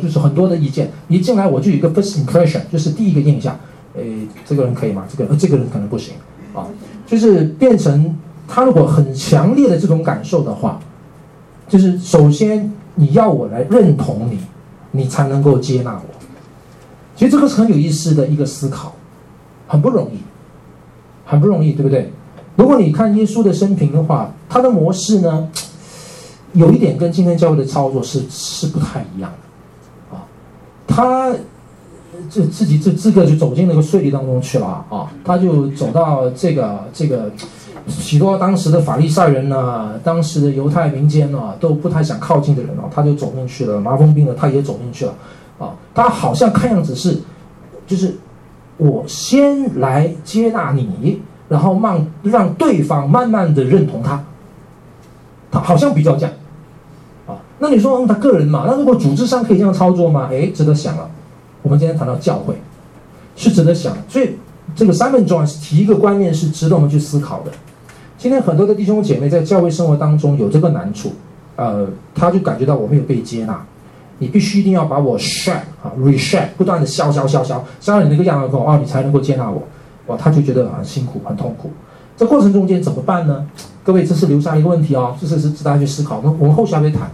[0.00, 0.88] 就是很多的意见。
[1.08, 3.58] 一进来我就有一个 first impression，就是第一个印象，
[3.96, 5.04] 诶，这个人可以吗？
[5.10, 6.14] 这个呃，这个人可能不行
[6.54, 6.68] 啊。
[7.06, 10.78] 就是变成他如果很强烈的这种感受的话，
[11.68, 14.38] 就是首先你要我来认同你，
[14.92, 16.14] 你才能够接纳我。
[17.16, 18.94] 其实这个是很有意思的一个思考，
[19.66, 20.18] 很不容易，
[21.24, 22.12] 很不容易，对不对？
[22.54, 25.48] 如果你看耶稣的生平的话，他的模式呢，
[26.54, 29.30] 有一点跟今天教会的操作是是不太一样
[30.10, 30.24] 的，啊，
[30.86, 31.32] 他
[32.30, 37.30] 这自己这这个就走进那个税吏当中去了啊，他就走到这个这个
[37.88, 45.14] 许多当时的法利赛人呢，当时的犹太民间呢都不太想靠近的人啊，他就走进去了，麻风病的他也走进去了，
[45.58, 47.18] 啊，他好像看样子是，
[47.86, 48.16] 就是
[48.76, 51.20] 我先来接纳你。
[51.48, 54.20] 然后慢让对方慢慢的认同他，
[55.50, 56.32] 他好像比较这样，
[57.26, 58.64] 啊，那你说他个人嘛？
[58.66, 60.28] 那如果组织上可以这样操作吗？
[60.30, 61.08] 哎，值得想了。
[61.62, 62.54] 我们今天谈到教会，
[63.34, 63.96] 是值得想。
[64.08, 64.36] 所以
[64.74, 67.50] 这个 Simon John 提一个观念是值得我们去思考的。
[68.18, 71.12] 今天很多的弟兄姐妹在教会生活当中有这个难处，
[71.56, 73.64] 呃，他就感觉到我没有被接纳，
[74.18, 79.62] 你必须一定要把我 shake 啊，reshake，不断的消消消消，消到你那个样子哦，你才能够接纳我。
[80.06, 81.70] 哇，他就觉得很辛苦、很痛苦。
[82.16, 83.46] 这过程中间怎么办呢？
[83.84, 86.20] 各位，这是留下一个问题哦，这是是值得大家去思考。
[86.24, 87.10] 那我们后续还会谈。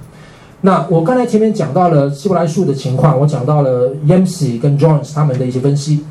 [0.61, 6.05] 那我刚才前面讲到了希伯来书的情况，我讲到了 Yancey 跟 Jones 他们的一些分析。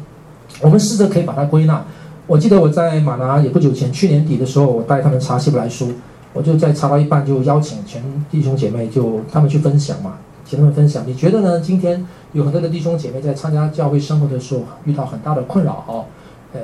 [0.62, 1.84] 我们试着可以把它归纳。
[2.27, 5.93] 我记得我在马拿也不久前，去年底的时候，我带他们查希伯来书，
[6.34, 11.04] 我就在查到一半就邀请全弟兄姐妹就他们去分享嘛，请他们分享。
[11.08, 11.60] 你觉得呢？
[11.62, 16.06] 今天有很多的弟兄姐妹在参加教会生活的时候遇到很大的困扰哦。
[16.54, 16.60] 呃，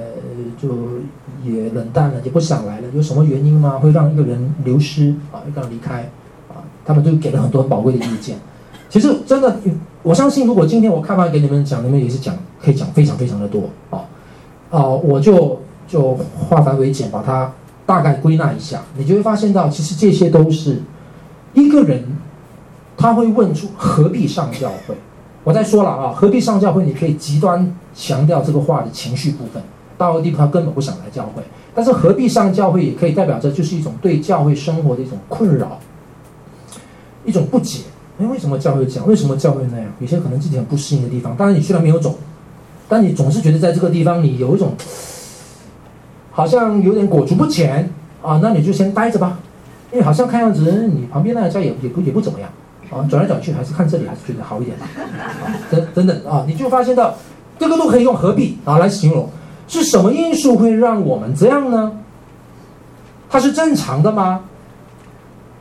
[0.61, 0.69] 就
[1.43, 2.87] 也冷淡了，也不想来了。
[2.93, 3.79] 有什么原因吗？
[3.79, 6.01] 会让一个人流失啊，一个人离开
[6.49, 6.59] 啊？
[6.85, 8.37] 他们都给了很多宝贵的意见。
[8.89, 9.55] 其实真的，
[10.03, 13.99] 我相信如果今天我开放给你们讲，你们也是讲可以讲非常非常的多啊
[14.69, 14.87] 啊！
[14.87, 17.51] 我就就化繁为简，把它
[17.85, 20.81] 大概归纳一下，你就会发现到，其实这些都是
[21.53, 22.03] 一个人
[22.95, 24.95] 他会问出何必上教会。
[25.43, 26.85] 我再说了啊，何必上教会？
[26.85, 29.61] 你可以极端强调这个话的情绪部分，
[29.97, 31.41] 到了地方他根本不想来教会。
[31.73, 35.79] 但是何必上教会，也可以代表着就是一种对教会生活的一种困扰，
[37.23, 37.81] 一种不解。
[38.19, 39.07] 哎，为什么教会这样？
[39.07, 39.85] 为什么教会那样？
[39.99, 41.35] 有些可能自己很不适应的地方。
[41.35, 42.17] 当然你虽然没有走，
[42.89, 44.73] 但你总是觉得在这个地方你有一种
[46.31, 47.91] 好像有点裹足不前
[48.23, 49.39] 啊，那你就先待着吧，
[49.91, 52.49] 因为好像看样子你旁边那个家也也不也不怎么样。
[52.89, 54.87] 啊，转来转去还是看这里还是觉得好一点吧，
[55.43, 57.13] 啊，等等等啊，你就发现到
[57.59, 59.29] 这个都可以用何必啊来形容，
[59.67, 61.91] 是什么因素会让我们这样呢？
[63.29, 64.41] 它是正常的吗？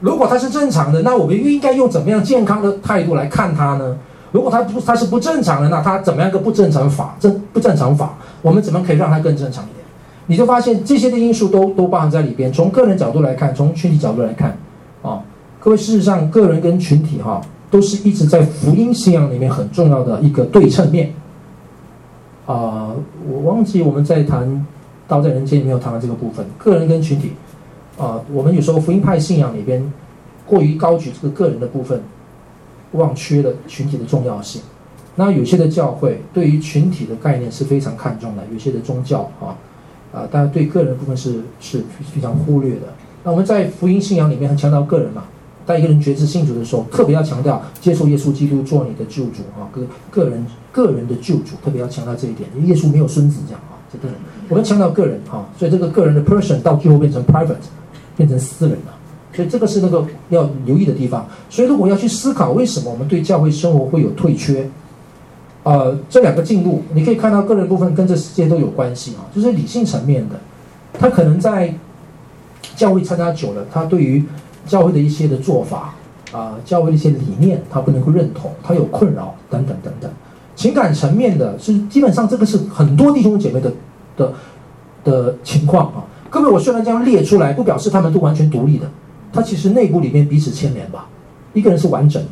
[0.01, 3.97] 如果它是正常的，那我们应该用怎么样健康的态度来看它呢？
[4.31, 7.17] 如果它不它是不正常的，那它怎么样个不正常法？
[7.19, 8.15] 正不正常法？
[8.43, 9.85] 我们怎么可以让它更正常一点？
[10.27, 12.53] 你就发现这些的因素都都包含在里边。
[12.53, 14.57] 从个人角度来看，从群体角度来看，
[15.03, 15.21] 啊。
[15.59, 17.41] 各位，事实上，个人跟群体哈，
[17.71, 21.13] 都是一直在福音信仰里面很重要的一个对称面。
[22.47, 22.95] 啊、
[23.29, 24.49] 我忘记我们在谈
[25.09, 27.33] 《道在人间》里面有谈到这个部分，个人跟群体。
[27.99, 29.93] 啊、我们有时候福音派信仰里边
[30.47, 32.01] 过于高举这个个人的部分，
[32.93, 34.63] 忘却了群体的重要性。
[35.17, 39.57] 那有些的教会对于群体的概念是非常看重的，有些的宗教啊，
[40.13, 41.83] 啊、呃，当然对个人部分是是
[42.15, 42.83] 非常忽略的。
[43.25, 45.25] 那我们在福音信仰里面很强调个人嘛。
[45.67, 52.49] 当一个人觉知信主的时候，特别要强调接受耶稣基督做你的救主啊，个个人个人的救主，特别要强调这一点。
[52.65, 54.17] 耶稣没有孙子这样啊，这个人
[54.49, 57.57] 我们强调个人啊，所以这个个人的 person 到最后变成 private，
[58.17, 58.95] 变成私人了。
[59.35, 61.27] 所以这个是那个要留意的地方。
[61.51, 64.71] 所以如果要去思考为什么我们对教会生活会有退缺，
[65.63, 70.37] 呃，这两个进入你可以看到个人部分跟这世界都有关系啊，就是理性层面的，
[70.95, 71.75] 他可能在
[72.77, 74.25] 教会参加久了，他对于
[74.67, 75.95] 教会的一些的做法，
[76.33, 80.11] 啊、教会的一些理念，他不能够认同，他有困扰，等等等等。
[80.55, 83.73] 情感层面的是，基本上这个是很多弟兄姐妹的
[84.17, 84.33] 的
[85.05, 86.05] 的情况啊。
[86.29, 88.91] 各位，我虽然这样列出来，不表示他们都完全独立的，
[89.33, 91.07] 他其实内部里面彼此牵连吧。
[91.53, 92.31] 一个人是完整的，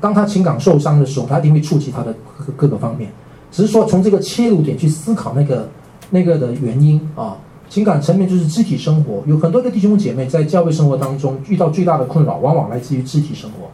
[0.00, 3.10] 当他情感受伤的时候，他一定会触及他的各各个方面。
[3.50, 5.68] 只是说从这个切入点去思考那个
[6.10, 7.36] 那个的原因啊。
[7.70, 13.68] 情感层面就是肢体生活，有很多的弟兄姐妹在教会生活当中遇到最大的困扰，往往来自于肢体生活。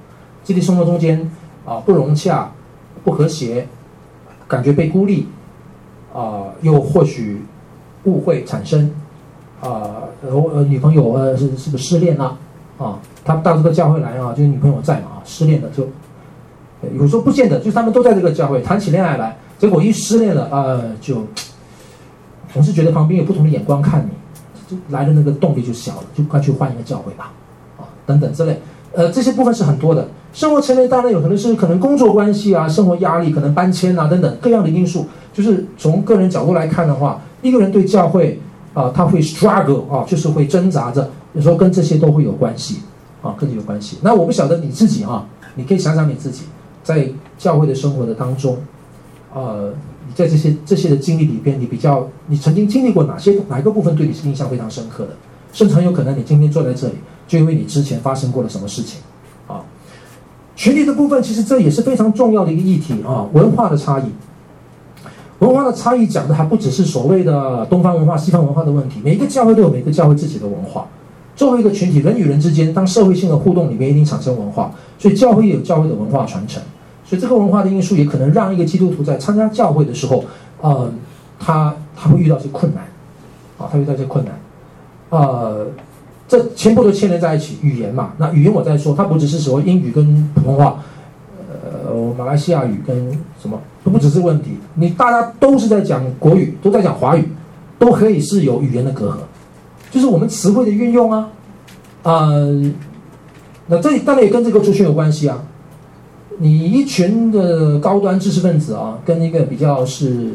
[0.44, 1.28] 肢体生活中间
[1.64, 2.52] 啊不融洽、
[3.02, 3.66] 不和谐，
[4.46, 5.26] 感觉被孤立，
[6.12, 7.42] 啊又或许
[8.04, 8.92] 误会产生，
[9.62, 12.36] 啊呃女朋友呃是是不是失恋了
[12.76, 12.98] 啊？
[13.24, 15.88] 他们到这个教会来啊，就是女朋友在嘛啊，失恋了就，
[16.94, 21.24] 有时候不见得，就他们都在这个教会谈起恋爱来，结果一失恋了啊、呃、就。
[22.56, 24.10] 总是觉得旁边有不同的眼光看你，
[24.66, 27.30] 就来的那个动力就小了，就快去换一个教会吧，
[27.76, 28.58] 啊，等等之类，
[28.94, 30.08] 呃，这些部分是很多的。
[30.32, 35.06] 生活层面当然有可能是可能工作关系啊，生活压力，可能搬迁啊等等各样的因素。
[35.34, 38.40] 就是从个人角度来看的话，一个人对教会
[38.72, 42.80] 啊，他会 struggle 啊，就是会挣扎着，有时候跟这些都会有关系
[43.20, 43.98] 啊，跟这有关系。
[44.00, 46.44] 那我不晓得你自己啊，你可以想想你自己
[46.82, 48.56] 在教会的生活的当中，
[49.34, 49.74] 呃。
[50.06, 55.10] 你在这些这些的经历里边，你比较你曾经经历过哪些哪一个部分对你是印象非常深刻的？
[55.52, 56.94] 甚至很有可能你今天坐在这里，
[57.26, 59.00] 就因为你之前发生过了什么事情，
[59.46, 59.64] 啊，
[60.54, 64.04] 群体的部分其实这也是非常重要的一个议题啊，文化的差异，
[65.38, 70.86] 文化的差异讲的还不只是所谓的东方文化、西方文化的问题，每一个教会都有每个教会自己的文化。
[71.34, 76.62] 作为一个群体，人与人之间，当社会性的互动里面一定产生文化，所以教会也有教会的文化传承。
[77.06, 80.24] 所以这个文化的因素也可能让一个基督徒在参加教会的时候，
[80.60, 80.90] 呃，
[81.38, 82.82] 他他会遇到一些困难，
[83.58, 84.34] 啊，他遇到一些困难，
[85.10, 85.68] 呃，
[86.26, 88.10] 这全部都牵连在一起，语言嘛。
[88.18, 90.82] 那语言我在说，它不只是说英语跟普通话，
[91.86, 92.96] 呃，马来西亚语跟
[93.40, 94.58] 什么，都不只是问题。
[94.74, 97.28] 你大家都是在讲国语，都在讲华语，
[97.78, 99.18] 都可以是有语言的隔阂，
[99.92, 101.28] 就是我们词汇的运用啊，
[102.02, 102.72] 呃，
[103.68, 105.38] 那这当然也跟这个族群有关系啊。
[106.38, 110.34] 你一群的高端知识分子啊，跟一个比较是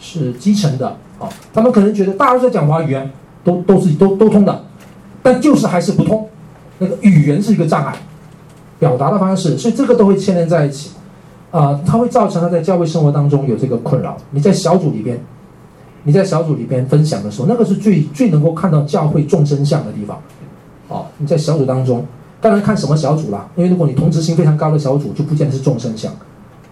[0.00, 3.10] 是基层的啊，他们可能觉得大家都在讲华语言，
[3.42, 4.64] 都都是都都通的，
[5.22, 6.28] 但就是还是不通，
[6.78, 7.96] 那个语言是一个障碍，
[8.78, 10.90] 表达的方式，所以这个都会牵连在一起，
[11.50, 14.16] 啊，它会造成他在教会生活当中有这个困扰。
[14.30, 15.18] 你在小组里边，
[16.04, 20.16] 你在小组里边分享的时候，那个是最最能够看到教会众生相的地方，
[20.88, 22.06] 啊，你在小组当中。
[22.44, 26.12] 当然看什么小组啦，因为如果你同质性非常高的小组，就不见得是众生相，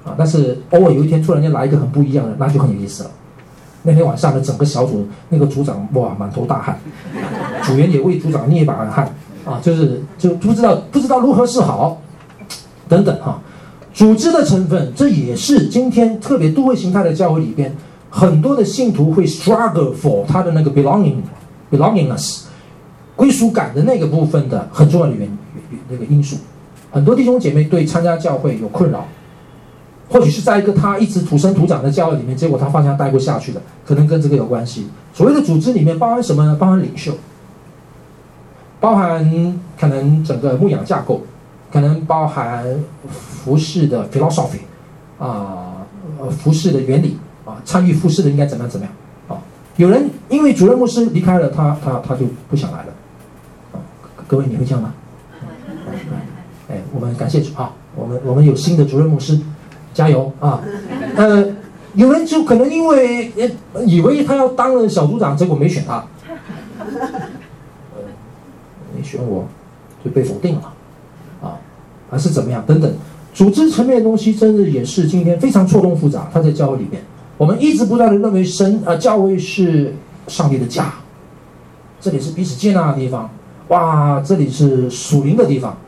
[0.05, 3.11] 啊，但是偶尔有一天突然间来一个很不一样的，那就很有意思了。
[3.83, 6.79] 那天晚上的，整个小组那个组长哇满头大汗，
[7.63, 9.11] 组员也为组长捏一把汗
[9.47, 11.99] 啊，就是就不知道不知道如何是好，
[12.87, 13.41] 等等哈、啊。
[13.95, 17.75] 组织的成分，这也是今天特别多位形态的教会里边，
[18.11, 21.17] 很多的信徒会 struggle for 他的那个 belonging
[21.71, 22.43] belongingness
[23.17, 25.39] 归属感的那个部分的很重要的原因
[25.89, 26.37] 那个因素。
[26.91, 29.07] 很多弟兄姐妹对参加教会有困扰，
[30.09, 34.89] 或许是在一个他一直土生土长的教会里面，结果他发现待不下去了，可能跟这个有关系。
[35.15, 36.57] 所谓的组织里面包含什么呢？
[36.59, 37.13] 包含领袖，
[38.81, 41.23] 包含可能整个牧养架构。
[41.73, 42.67] 可能包含
[43.09, 44.59] 服事的 philosophy
[45.19, 45.87] 啊，
[46.29, 48.95] 服事的原理啊，参与服事的应该怎么样怎么样
[49.27, 49.41] 啊？
[49.77, 52.93] 有人因为主任牧师离开了，他他他就不想来了
[53.73, 53.81] 啊。
[54.29, 54.93] 各位你会这样吗？
[56.69, 59.39] 哎，我们感谢主啊，我们我们有新的主任牧师，
[59.93, 60.63] 加油啊！
[61.17, 61.45] 呃，
[61.95, 63.33] 有人就可能因为
[63.87, 66.05] 以为他要当了小组长，结果没选他，
[66.81, 68.03] 呃，
[68.97, 69.47] 没选我
[70.05, 70.73] 就被否定了
[71.43, 71.59] 啊。
[72.11, 72.63] 还是怎么样？
[72.67, 72.93] 等等，
[73.35, 76.31] 组织层面的东西，真的也是今天非常错综复杂。
[76.33, 77.03] 他在教会里面，
[77.37, 79.95] 我们一直不断的认为神呃教会是
[80.29, 80.93] 上帝的家，
[82.01, 83.31] 这里是彼此接纳的地方，
[83.69, 85.79] 哇，这里是属灵的地方啊。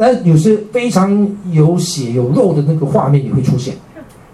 [0.00, 3.74] 但有些非常有血有肉的那个画面也会出现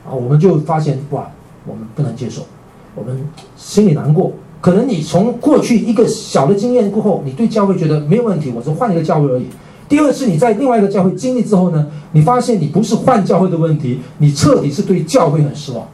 [0.08, 1.28] 啊，我们就发现哇，
[1.66, 2.42] 我们不能接受，
[2.94, 4.32] 我们心里难过。
[4.60, 9.46] 可能你从过去一个小的经验过后，你对教会觉得没有问题，我是换一个教会而已。
[9.88, 15.84] 第二是你在另外一个教会经历之后呢，你发现你不是换教会的问题，你彻底是对教会很失望。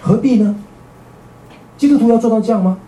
[0.00, 0.56] 何必呢？
[1.76, 2.78] 基督徒要做到这样吗？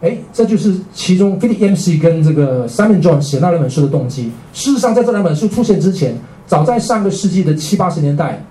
[0.00, 4.30] 哎，这就是其中 Philip Yancey 跟这个 Simon John 写那两本书的动机。
[4.52, 8.44] 事实上，在这两本书出现之前，早在上个世纪的七八十年代，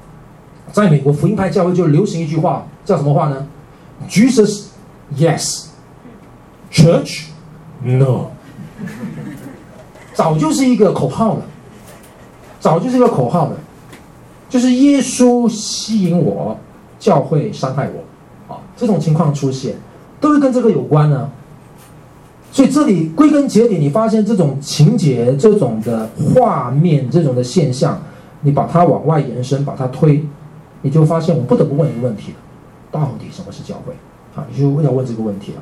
[0.73, 3.47] 在美国福音派教会就流行一句话，叫什么话呢
[4.09, 4.65] ？Jesus
[5.15, 5.67] yes,
[6.69, 7.27] Church
[7.81, 8.25] no。
[10.13, 11.43] 早就是一个口号了，
[12.59, 13.55] 早就是一个口号了，
[14.49, 16.57] 就是耶稣吸引我，
[16.99, 19.75] 教会伤害我，啊，这种情况出现，
[20.19, 21.29] 都是跟这个有关呢。
[22.57, 28.01] 所以这里归根结底，你发现这种情节、这种的画面、这种的现象，
[28.41, 30.25] 你把它往外延伸，把它推，
[30.81, 32.37] 你就发现我不得不问一个问题了：
[32.91, 33.93] 到底什么是教会？
[34.35, 35.61] 啊，你就要问这个问题了。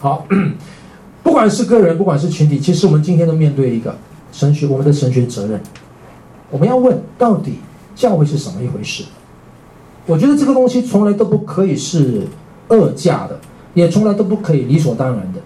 [0.00, 0.26] 好。
[1.22, 3.96] 不管是个人，不管是群体，其实我们今天都面对一个
[4.32, 5.60] 神学，我们的神学责任。
[6.50, 7.60] 我们要问，到底
[7.94, 9.04] 教会是什么一回事？
[10.06, 12.26] 我觉得这个东西从来都不可以是
[12.66, 13.38] 二价的，
[13.74, 15.37] 也从来都不可以理所当然的。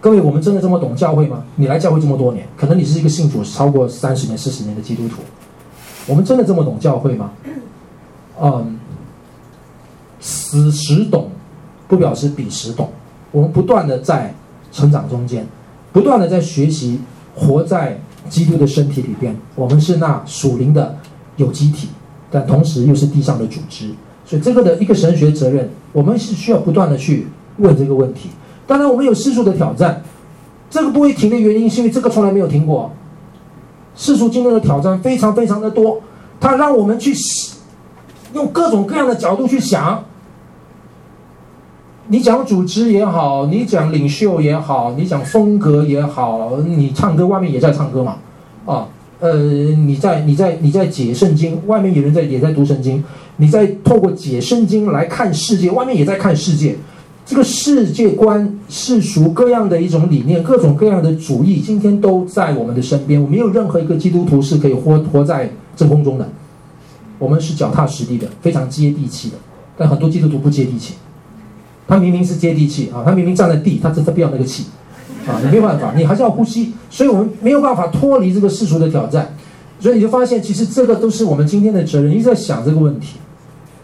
[0.00, 1.42] 各位，我们真的这么懂教会吗？
[1.56, 5.16] 你来教会这么多年，可能你是一个信主超过三十年、四十年的基督徒，
[6.06, 7.32] 我们真的这么懂教会吗？
[8.40, 8.78] 嗯，
[10.20, 11.28] 此时懂，
[11.88, 12.88] 不表示彼时懂。
[13.32, 14.32] 我们不断的在
[14.70, 15.44] 成长中间，
[15.92, 17.00] 不断的在学习，
[17.34, 19.36] 活在基督的身体里边。
[19.56, 20.96] 我们是那属灵的
[21.36, 21.88] 有机体，
[22.30, 23.90] 但同时又是地上的组织。
[24.24, 28.30] 所以这个的一个神学责任，我们是需要不断的去问这个问题。
[28.68, 30.02] 当然，我们有世俗的挑战，
[30.70, 32.92] 这个不会停的原因是因为这个从来没有停过。
[33.96, 36.02] 世俗今天的挑战非常非常的多，
[36.38, 37.12] 它让我们去
[38.34, 40.04] 用各种各样的角度去想。
[42.08, 48.16] 你讲组织也好，你讲领袖也好，你讲风格也好，你唱歌外面也在唱歌嘛，
[48.66, 48.88] 啊，
[49.20, 53.02] 呃，你在你在你在解圣经，外面有人在也在读圣经，
[53.36, 56.76] 你在透过解圣经来看世界，外面也在看世界，
[57.28, 63.22] 这个世界观、世俗各样的一种理念、各种各样的主义，今天都在我们的身边。
[63.22, 66.26] 我没有任何一个基督徒是可以活活在真空中的，
[67.18, 69.34] 我们是脚踏实地的，非常接地气的，
[69.76, 70.94] 但很多基督徒不接地气。
[71.86, 74.64] 他明明是接地气啊，他明明站在地，他只是不要那个气，
[75.26, 79.34] 啊，你没有办法，你还是要呼吸，所以我们没有办法脱离这个世俗的挑战，
[79.78, 82.10] 所以你就发现，其实这个都是我们今天的责任。
[82.10, 83.18] 一直在想这个问题，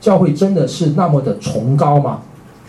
[0.00, 2.20] 教会真的是那么的崇高吗？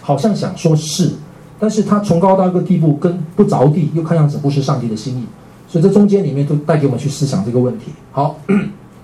[0.06, 1.14] 好像想说是，
[1.60, 5.26] 但是它崇高到一个地步，跟不着地，又看样子不是上帝的心意，
[5.68, 7.86] 所以这中间里面都带给我们去思想这个问题。
[8.12, 8.38] 好，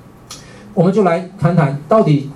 [0.75, 2.29] 我们就来谈谈到底。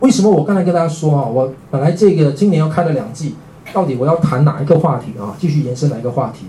[0.00, 3.36] 为什么我刚才跟大家说啊，我本来这个今年要开了两季，
[3.72, 5.32] 到底我要谈哪一个话题啊？
[5.38, 6.46] 继续延伸哪一个话题？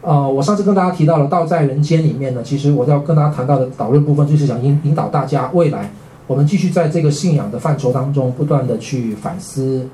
[0.00, 5.90] 啊，我上次跟大家提到了《道在人间》里面呢，其实我要跟大家谈到的导论部分，就是想引引导大家未来
[6.26, 9.86] 我们继续在这个信仰的范畴当中不断的去反思、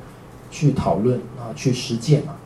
[0.51, 2.37] 去讨论啊、去实践啊。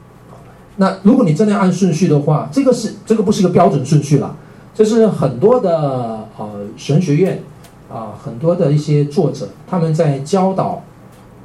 [0.76, 4.36] 那如果你真的要按顺序的话，这个是这个不是个标准顺序了，
[4.74, 7.40] 这是很多的呃神学院
[7.92, 10.82] 啊、很多的一些作者他们在教导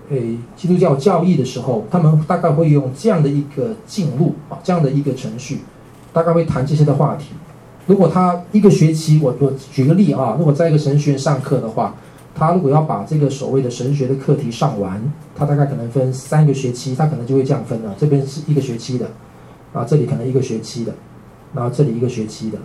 [0.09, 5.59] 诶基督教教义的时候，他们大概会用这样的一个进路啊，这样的一个程序，
[6.11, 7.27] 大概会谈这些的话题。
[7.85, 11.95] 如果他一个学期，我我举个例啊，如果在一个神学院上课的话。
[12.39, 15.01] 他如果要把这个所谓的神学的课题上完，
[15.35, 17.93] 他大概可能分三个学期，他可能就会这样分了。
[17.99, 19.05] 这边是一个学期的，
[19.73, 20.93] 啊，这里可能一个学期的，
[21.53, 22.57] 然后这里一个学期的。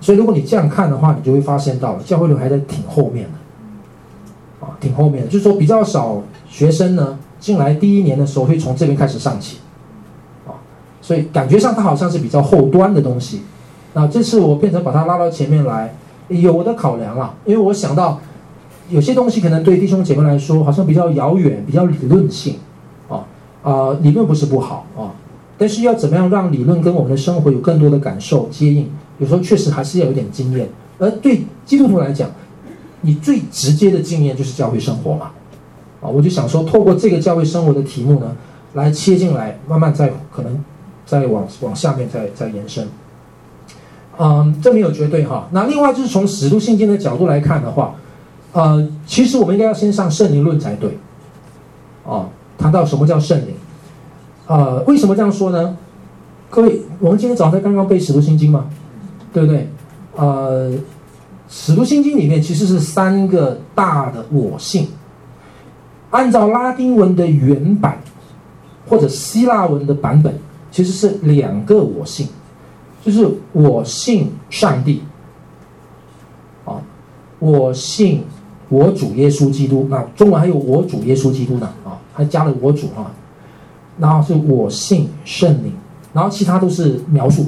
[0.00, 9.58] 所以如果你这样看的话，你就会发现到了教会论还在挺后面的，啊，挺后面的，就是说比较少学生呢进来第一年的时候会从这边开始上起，
[10.46, 10.50] 啊，
[11.00, 13.42] 所以感觉上它好像是比较后端的东西。
[13.94, 15.94] 那这次我变成把它拉到前面来，
[16.28, 18.20] 有我的考量了，因为我想到。
[18.88, 22.54] 有些东西可能对弟兄姐妹来说好像比较遥远，比较理论性，
[23.08, 23.26] 啊
[23.62, 25.10] 啊、理论不是不好啊，
[25.58, 30.68] 但是要怎么样让理论跟我们的生活有更多的感受接应，有时候确实还是要有点经验。
[30.98, 32.30] 而对基督徒来讲，
[33.00, 35.32] 你最直接的经验就是教会生活嘛，
[36.00, 38.36] 啊，我就想说，透过这个教会生活的题目呢，
[38.74, 40.64] 来切进来，慢慢再可能
[41.04, 42.86] 再往往下面再再延伸。
[44.16, 45.48] 嗯，这没有绝对哈。
[45.50, 47.96] 那另外就是从使徒信经的角度来看的话。
[48.56, 50.96] 呃，其实我们应该要先上圣灵论才对，
[52.04, 52.26] 哦，
[52.56, 53.54] 谈到什么叫圣灵，
[54.46, 55.76] 呃，为什么这样说呢？
[56.48, 58.64] 各位，我们今天早上刚刚背《使徒心经》嘛，
[59.30, 59.68] 对不对？
[60.14, 60.70] 呃，
[61.50, 64.88] 《使徒心经》里面其实是三个大的我性，
[66.08, 68.00] 按照拉丁文的原版
[68.88, 70.34] 或者希腊文的版本，
[70.70, 72.26] 其实是两个我性，
[73.04, 75.02] 就是我信上帝，
[76.64, 76.80] 啊，
[77.38, 78.24] 我信。
[78.68, 83.10] 我主耶稣基督，那中文还有我主耶稣基督呢啊，还加了我主啊，
[83.98, 85.72] 然后是我信圣灵，
[86.12, 87.46] 然后其他都是描述，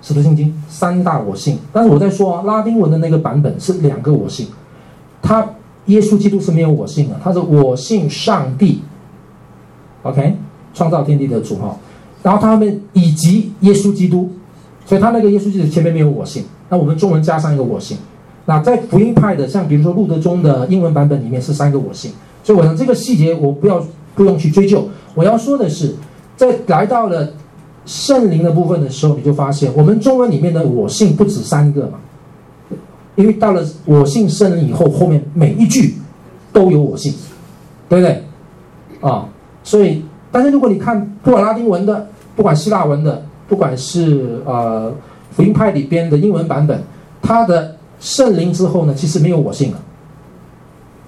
[0.00, 1.58] 使徒信经三大我信。
[1.72, 4.46] 但是我在说啊，拉丁文的那个版本是两个我信，
[5.20, 5.44] 他
[5.86, 8.80] 耶稣基督是没有我信的，他是我信上帝
[10.04, 10.36] ，OK，
[10.72, 11.76] 创造天地的主哈，
[12.22, 14.30] 然后他们以及耶稣基督，
[14.86, 17.98] 所以他那个耶稣基督前面没有我信，那我们中文加上一个我信。
[18.44, 22.10] 那在福音派的，像比如说路德宗的英文版本里面是三个我信，
[22.42, 23.80] 所以我想这个细节我不要
[24.16, 24.88] 不用去追究。
[25.14, 25.94] 我要说的是，
[26.36, 27.28] 在来到了
[27.86, 31.98] 圣灵的部分的时候，你就发现我们中文里面的我信不止三个嘛，
[33.14, 35.94] 因为到了我信圣灵以后，后面每一句
[36.52, 37.14] 都有我信，
[37.88, 38.24] 对不对？
[39.08, 39.28] 啊，
[39.62, 44.92] 所以但是如果你看不管拉丁文的，不管希腊文的，不管是呃
[45.30, 46.82] 福音派里边的英文版本，
[47.22, 47.76] 它的。
[48.02, 49.80] 圣灵之后呢，其实没有我信了，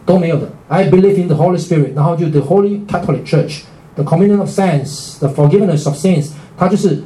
[0.06, 0.48] 都没有的。
[0.68, 7.02] I believe in the Holy Spirit，然后就 the Holy Catholic Church，the communion of saints，the forgiveness of sins，它就是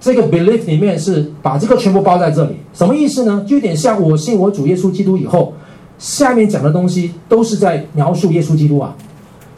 [0.00, 2.56] 这个 belief 里面是把这个全部包在这里。
[2.74, 3.44] 什么意思呢？
[3.46, 5.52] 就有点像我信我主耶稣基督以后，
[5.96, 8.96] 下面讲的东西都是在描述耶稣基督啊。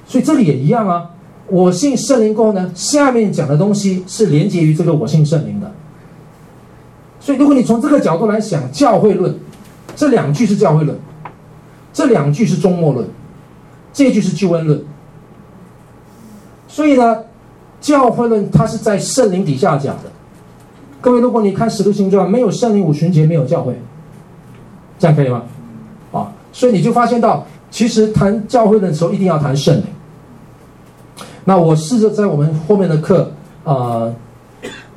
[0.06, 1.08] 所以这里也一样啊。
[1.48, 5.72] 我信圣灵过后呢，下面讲的东西是连接于这个我信圣灵的。
[7.18, 9.34] 所以如果你从这个角度来想教会论。
[9.94, 10.98] 这两句是教会论，
[11.92, 13.06] 这两句是终末论，
[13.92, 14.82] 这句是救恩论。
[16.68, 17.18] 所以呢，
[17.80, 20.10] 教会论它是在圣灵底下讲的。
[21.00, 23.76] 各位，如果你看使徒行传，没有圣灵五旬节，没有教会，
[24.98, 25.42] 这样可以吗？
[26.12, 29.84] 啊，所以你就发现到，其实谈教会的时候，一定要谈圣灵。
[31.44, 33.32] 那我试着在我们后面的课，
[33.64, 34.14] 啊、呃，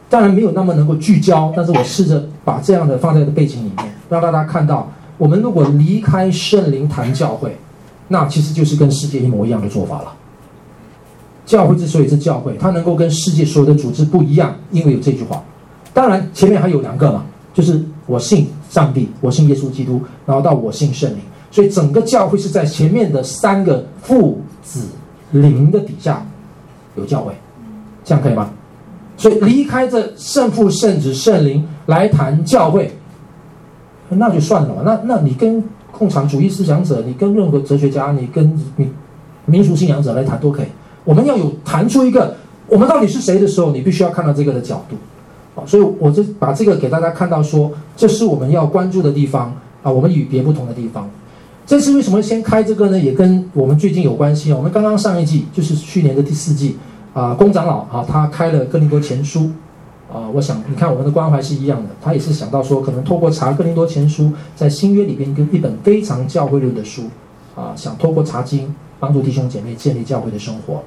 [0.08, 3.95] 当然没有那么能够聚焦，但是我试着把这样的放在的背景里面。
[4.10, 7.56] 让大家看到，我们如果离开圣灵谈教会，
[8.08, 10.14] 那其实就是跟世界一模一样的做法了。
[11.45, 15.41] 教会之所以是教会，它能够跟世界所有的组织不一样，因为有这句话。
[15.93, 21.18] 当然前面还有两个嘛，就是我信上帝，我信耶稣基督，然后到我信圣灵。
[21.51, 24.88] 所以整个教会是在前面的三个父子
[25.32, 26.26] 灵的底下
[26.95, 27.34] 有教会，
[28.03, 28.49] 这样可以吗？
[29.16, 32.91] 所以离开这圣父、圣子、圣灵来谈教会。
[34.10, 34.82] 那就算了嘛。
[34.86, 38.45] 那那你跟共产主义思想者，你跟任何哲学家，你跟
[38.76, 38.91] 民
[39.45, 40.68] 民族信仰者来谈都可以。
[41.03, 42.36] 我们要有谈出一个
[42.68, 44.95] 我们到底是谁的时候，你必须要看到这个的角度。
[45.56, 51.10] 啊，所以我就把这个给大家看到说，这是我们要关注的地方啊，我们与别不同的地方。
[51.66, 52.99] 这次为什么先开这个呢？
[52.99, 54.58] 也跟我们最近有关系啊。
[54.58, 56.76] 我们刚刚上一季就是去年的第四季
[57.14, 59.49] 啊，龚长老啊，他开了哥林多前书。
[60.12, 67.03] 啊、我想你看我们的关怀是一样的，他也是想到说，可能透过查克林多前书，在新约里边跟一本非常教会论的书，
[67.56, 70.82] 啊、想透过查经帮助弟兄姐妹建立教会的生活。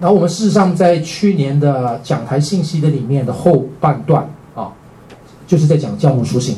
[0.00, 4.72] 然后我们事实上在去年的讲台信息的里面的后半段啊，
[5.46, 6.56] 就是在讲教牧书信。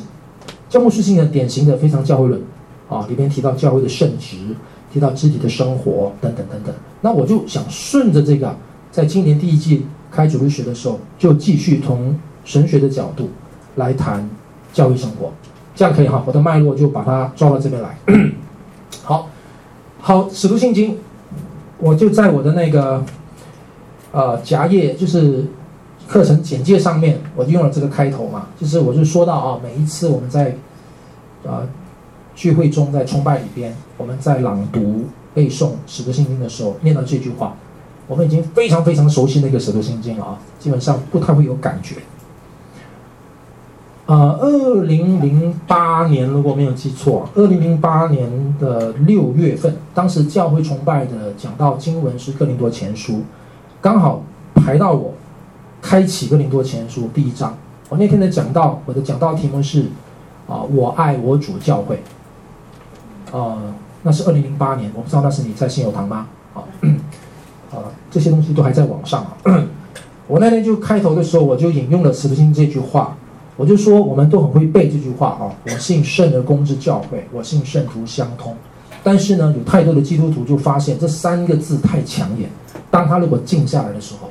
[0.70, 2.40] 教牧书信的典型的非常教会论
[2.88, 4.36] 啊，里边提到教会的圣职，
[4.92, 6.72] 提到肢体的生活等等等等。
[7.00, 8.54] 那我就想顺着这个，
[8.92, 9.84] 在今年第一季
[10.14, 13.30] 开主日学的时候，就继续从神学的角度
[13.76, 14.28] 来谈
[14.72, 15.32] 教育生活，
[15.74, 16.22] 这样可以哈。
[16.26, 17.96] 我的脉络就把它抓到这边来。
[19.02, 19.28] 好，
[19.98, 20.98] 好，使徒信经，
[21.78, 23.02] 我就在我的那个。
[24.14, 25.42] 呃，夹页就是
[26.06, 30.54] 课程简介上面，我就用了这个开头嘛，就是我就说到啊，每一次我们在
[31.44, 31.66] 呃
[32.34, 37.56] 聚会中，在崇拜里边，我们在朗读背诵使徒信经的时候，念到这句话，
[38.06, 41.96] 我们已经非常非常熟悉那个使徒信经了啊，基本上不太会有感觉。
[44.06, 48.28] 呃，二零零八年如果没有记错，二零零八年
[48.58, 53.22] 的六月份，当时教会崇拜的讲到经文是哥林多前书。
[53.80, 54.22] 刚好
[54.54, 55.14] 排到我
[55.80, 57.56] 开启哥林多前书第一章。
[57.88, 59.86] 我那天的讲道，我的讲道题目是
[60.48, 62.02] 啊，我爱我主教会。
[63.30, 63.62] 啊，
[64.02, 66.26] 那是二零零八年，我不知道那是你在信友堂吗？
[68.12, 69.66] 这些东西都还在网上啊。
[70.28, 73.16] 我那天就开头的时候，我就引用了《使徒信经》这句话，
[73.56, 75.50] 我就说我们都很会背这句话啊。
[75.64, 78.56] 我信圣而公之教会，我信圣徒相通。
[79.02, 82.48] 但是呢，有太多的基督徒就发现这三个字太抢眼。
[82.88, 84.28] 当他如果静下来的时候，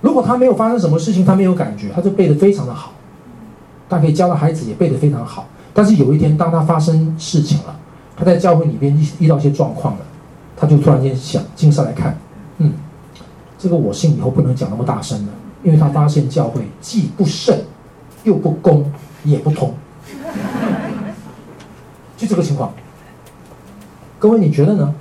[0.00, 2.92] 如果他没有发生什么事情，他没有感觉，他就背得非常的好，
[3.88, 5.46] 他可以教的孩子也背得非常好。
[5.72, 7.76] 但是有一天，当他发生事情了，
[8.16, 10.00] 他在教会里边遇遇到一些状况了，
[10.56, 12.18] 他就突然间想静下来看，
[13.62, 15.32] 这个我信以后不能讲那么大声了，
[15.62, 17.56] 因为他发现教会既不圣，
[18.24, 18.90] 又不公，
[19.22, 19.72] 也不通，
[22.18, 22.72] 就这个情况。
[24.18, 24.92] 各位，你觉得呢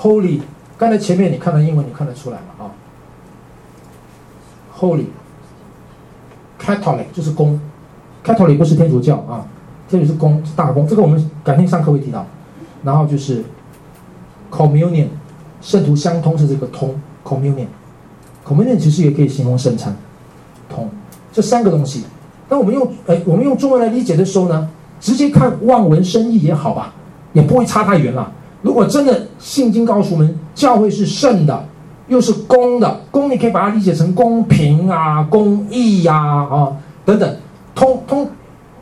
[0.00, 0.40] ？Holy，
[0.76, 2.46] 刚才前面你看的英文，你看得出来吗？
[2.58, 2.74] 啊
[4.76, 7.60] ，Holy，Catholic 就是公
[8.24, 9.46] ，Catholic 不是天主教啊，
[9.88, 12.26] 天主是公是大公，这个我们改天上课会提到。
[12.82, 13.44] 然后就是
[14.50, 15.06] Communion，
[15.60, 16.94] 圣徒相通是这个通
[17.24, 19.94] Communion，Communion 其实也可以形容圣餐，
[20.68, 20.88] 通。
[21.32, 22.04] 这三个东西。
[22.48, 24.68] 那我们用哎，我们用中文来理解的时候呢，
[25.00, 26.92] 直接看望文生义也好吧，
[27.32, 28.32] 也不会差太远了。
[28.62, 31.64] 如果真的圣经告诉我们，教会是圣的，
[32.08, 37.36] 又是公的，公你可以把它理解成公平啊、公义呀、啊、等等，
[37.74, 38.28] 通通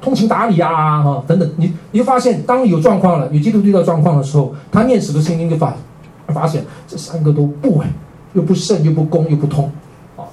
[0.01, 5.75] 通情达理呀啊等等，你你就发现，当有状况了，有基督遇到状况的时候，他念使徒信经就发
[6.29, 7.91] 发现这三个都不哎，
[8.35, 9.71] 又不圣又不公又不通
[10.17, 10.25] 啊，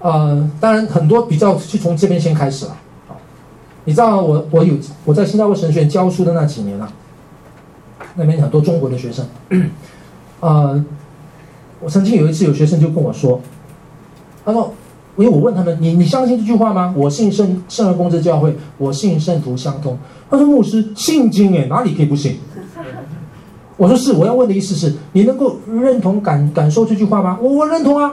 [0.00, 2.76] 呃，当然很多比较是从这边先开始了
[3.08, 3.16] 啊，
[3.84, 6.88] 你知道我我有我在新加坡神学院教书的那几年啊。
[8.18, 9.26] 那边很多中国的学生，
[10.40, 10.82] 呃，
[11.80, 13.38] 我曾经有一次有学生就跟我说，
[14.42, 14.72] 他说，
[15.16, 16.94] 因为我问他们，你你相信这句话吗？
[16.96, 19.98] 我信圣圣而公之教会，我信圣徒相通。
[20.30, 22.38] 他说牧师信经诶，哪里可以不信？
[23.76, 27.38] 我说是，我要问的意思是你能够认同感感受这句话吗？
[27.40, 28.12] 我我认同啊，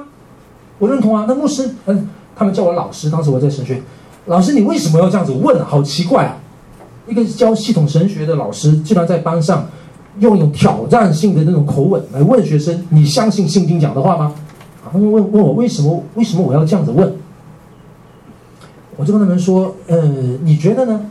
[0.80, 1.26] 我认同啊。
[1.28, 3.82] 那牧师，嗯，他们叫我老师，当时我在神学，
[4.26, 5.64] 老师你为什么要这样子问？
[5.64, 6.38] 好奇怪啊，
[7.08, 9.66] 一个教系统神学的老师，竟然在班上。
[10.20, 14.32] 用一种挑战性的那种口吻来问学生：“你相信圣经讲的话吗？”
[14.86, 16.04] 啊，他们问问我为什么？
[16.14, 17.12] 为什么我要这样子问？
[18.96, 20.00] 我就跟他们说：“呃，
[20.44, 21.04] 你觉得呢？”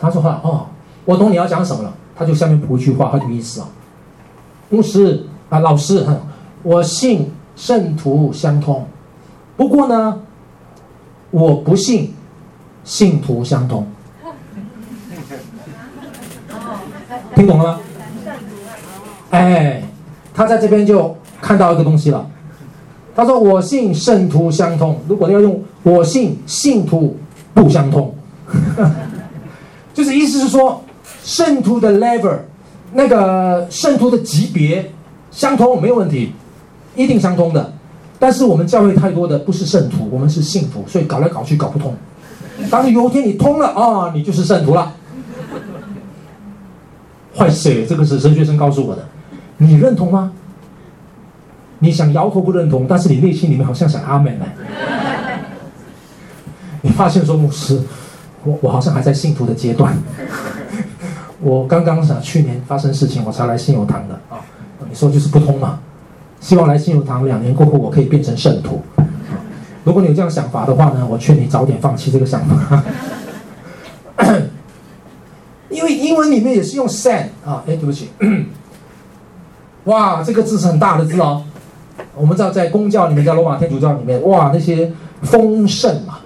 [0.00, 0.66] 他说：“话哦，
[1.04, 3.68] 我懂你要讲什么了。”他就下面补一句话，很有意思啊。
[4.70, 6.06] 牧师啊，老师，
[6.62, 8.86] 我信圣徒相通，
[9.56, 10.20] 不过呢，
[11.30, 12.14] 我不信
[12.84, 13.86] 信徒相通。
[17.34, 17.80] 听懂了吗？
[19.30, 19.82] 哎，
[20.34, 22.26] 他在这边就看到一个东西了。
[23.14, 24.98] 他说：“我信圣徒相通。
[25.06, 27.14] 如果要用‘我信信徒
[27.52, 28.14] 不相通’，
[29.92, 30.82] 就是意思是说，
[31.24, 32.38] 圣徒的 level，
[32.92, 34.90] 那个圣徒的级别
[35.30, 36.32] 相通没有问题，
[36.96, 37.72] 一定相通的。
[38.18, 41.94] 但是我们教会太多的不是圣徒，我们是信徒，所以搞来搞去搞不通。
[42.70, 44.94] 当有一天你通了啊、你就是圣徒了。”
[47.34, 49.08] 坏死，这个是神学生告诉我的，
[49.56, 50.30] 你认同吗？
[51.78, 54.44] 你想摇头不认同，但是你内心里面好像想阿门呢。
[56.82, 57.80] 你发现说牧师，
[58.44, 59.96] 我我好像还在信徒的阶段。
[61.42, 64.38] 我刚刚想去年发生事情，我才来信友堂的啊。
[64.88, 65.80] 你说就是不通嘛？
[66.40, 68.80] 希望来信友堂两年过后，我可以变成圣徒。
[69.84, 72.82] 如果你有这样想法的话呢，我劝你早点放弃这个想法。
[75.68, 78.10] 因为英文里面也是用 san 啊，哎，对不起，
[79.84, 81.42] 哇，这个字是很大的字哦。
[82.14, 86.20] 我们知道在公教里面，在罗马天主教里面，哇，那些丰盛嘛，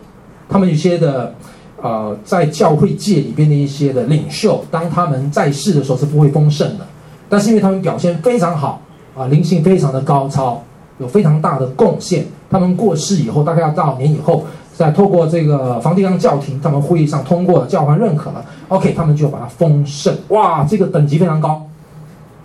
[0.48, 1.34] 他们有些的。
[1.82, 6.86] 呃，在教会界里边的一些的领袖，当他们在世的时候是不会丰盛的，
[7.28, 8.80] 但是因为他们表现非常好
[9.14, 10.62] 啊，灵性非常的高超，
[10.98, 12.24] 有非常大的贡献。
[12.50, 20.16] 他们过世以后，大概要多少年以后，再透过这个梵蒂冈教廷，他们会议上通过了，教皇认可了，OK，他们就把它丰盛。
[20.28, 21.62] 哇，这个等级非常高，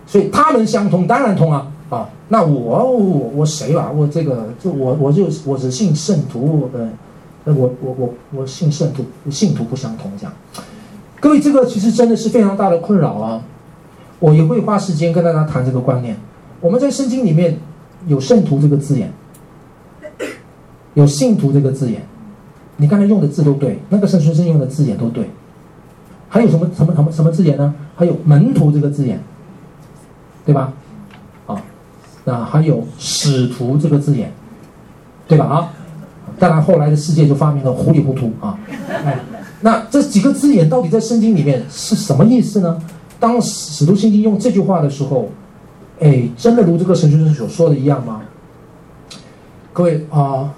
[0.06, 2.08] 所以他们相通，当然通啊啊。
[2.28, 3.90] 那我我我谁吧？
[3.96, 6.86] 我这个就我我就我只信圣徒呃。
[7.44, 10.32] 那我我我我信圣徒，信徒不相同，这样。
[11.18, 13.42] 各位，这个其实真的是非常大的困扰啊！
[14.18, 16.16] 我也会花时间跟大家谈这个观念。
[16.60, 17.58] 我们在圣经里面
[18.06, 19.12] 有圣徒这个字眼，
[20.94, 22.02] 有信徒这个字眼，
[22.76, 25.28] 你刚才用的字都对，那个圣经上用的字眼都对。
[26.28, 27.74] 还有什么什么什么什么字眼呢？
[27.96, 29.20] 还有门徒这个字眼，
[30.44, 30.72] 对吧？
[31.46, 31.62] 啊，
[32.24, 34.32] 那还有使徒这个字眼，
[35.26, 35.46] 对吧？
[35.46, 35.72] 啊。
[36.42, 38.58] 当然，后来的世界就发明了糊里糊涂啊！
[39.04, 39.16] 哎，
[39.60, 42.82] 那这几个字眼到底在圣经里面是什么意思呢？
[43.20, 45.28] 当使徒信经用这句话的时候，
[46.00, 48.22] 哎，真的如这个神学生所说的一样吗？
[49.72, 50.52] 各位啊，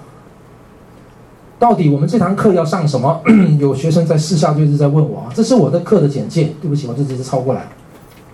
[1.59, 3.21] 到底我们这堂课要上什么？
[3.61, 6.51] 有学生在私下就是在问我啊，这是我的课的简介。
[6.59, 7.67] 对不起，我这只是抄过来，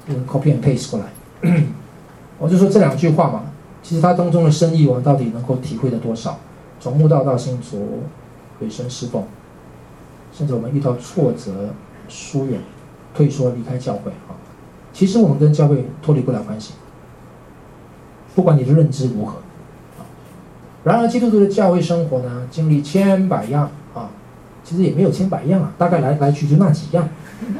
[0.08, 1.54] 用 copy and paste 过来。
[2.39, 3.41] 我就说这两句话嘛，
[3.84, 6.39] 其实它当中的深意，我们到底能够体会的多少？
[6.82, 8.01] 从慕道到信主，
[8.59, 9.23] 委身侍奉，
[10.34, 11.69] 甚至我们遇到挫折、
[12.09, 12.59] 疏远、
[13.13, 14.34] 退缩、离开教会啊，
[14.91, 16.73] 其实我们跟教会脱离不了关系。
[18.34, 19.38] 不管你的认知如何，
[19.99, 20.01] 啊，
[20.84, 24.09] 然而基督徒的教会生活呢，经历千百样啊，
[24.63, 27.03] 其实也没有千百样啊，大概来来去就那几样，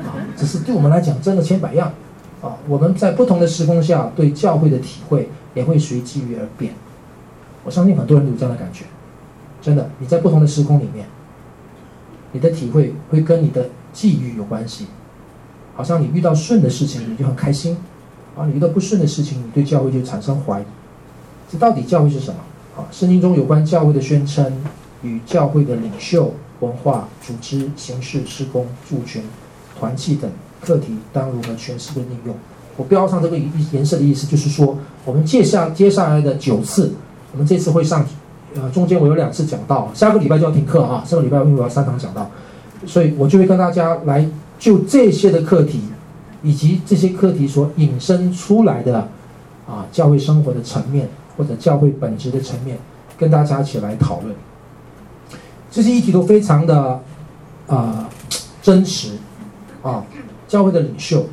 [0.04, 1.94] 啊，只是对我们来讲真的千百样
[2.42, 2.58] 啊。
[2.68, 6.74] 我们在不同的时空下对教会的体会也会随机遇而变。
[7.64, 8.86] 我相信很多人都有这样的感觉。
[9.62, 11.06] 真的，你在不同的时空里面，
[12.32, 14.88] 你的体会会跟你的际遇有关系。
[15.76, 17.76] 好像你遇到顺的事情，你就很开心；
[18.36, 20.64] 啊，你遇到不顺的事情，你对教会就产生怀疑。
[21.52, 22.40] 这到底教会是什么？
[22.76, 24.52] 啊，圣经中有关教会的宣称
[25.04, 29.24] 与教会的领袖、文化、组织、形式、施工、族群、
[29.80, 32.36] 团契等课题，当如何诠释跟应用？
[32.78, 33.38] 我标上这个
[33.72, 36.94] 颜色的意思，就是说，我们接下接下来的九次，
[37.32, 38.04] 我们这次会上。
[38.56, 41.04] 呃，中间我有两次讲到，下个礼拜就要停课啊。
[41.08, 42.30] 这个礼拜因为我要三堂讲到，
[42.86, 44.28] 所以我就会跟大家来
[44.60, 45.82] 就这些的课题，
[46.44, 49.08] 以及这些课题所引申出来的
[49.68, 52.78] 啊教会生活的层面或者教会本质的层面，
[53.18, 54.36] 跟大家一起来讨论。
[55.70, 57.00] 这些议题都非常的
[57.68, 58.10] 啊、
[58.62, 59.12] 真实
[59.82, 60.04] 啊，
[60.46, 61.26] 教会的领袖，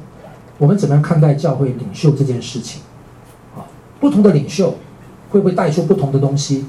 [0.56, 2.80] 我们怎么样看待教会领袖这件事情？
[3.56, 3.66] 啊，
[3.98, 4.76] 不同的领袖
[5.30, 6.64] 会不会带出不同的东西？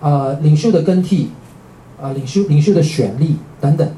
[0.00, 1.30] 啊、领袖的更替，
[2.00, 3.88] 啊、领袖领袖的选立等等，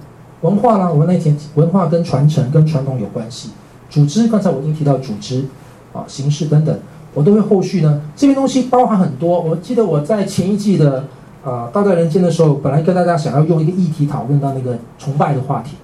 [0.43, 0.89] 文化呢？
[0.93, 3.51] 我们那天文化跟传承跟传统有关系。
[3.91, 5.45] 组织，刚才我已经提到组织，
[5.93, 6.79] 啊，形式等等，
[7.15, 8.01] 我都会后续呢。
[8.15, 9.41] 这边东西包含很多。
[9.41, 11.05] 我记得我在前一季的
[11.45, 15.77] 啊《道在人间》的时候，本来跟大家想要用一个议题讨论到那个崇拜的话题，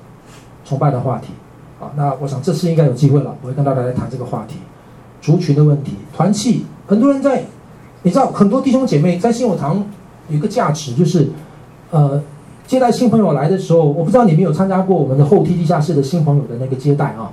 [0.65, 1.29] 崇拜的话题。
[1.81, 4.57] 啊，那我想这次应该有机会了，我会跟大家来谈这个话题。
[5.21, 7.43] 族群的问题，团契，很多人在，
[8.03, 9.85] 你知道，很多弟兄姐妹在信友堂。
[10.29, 11.29] 有一个价值就是，
[11.91, 12.23] 呃，
[12.67, 17.31] 接待新朋友来的时候，我不知道你们有参加过我们的后梯地下室的新朋友的那个接待啊，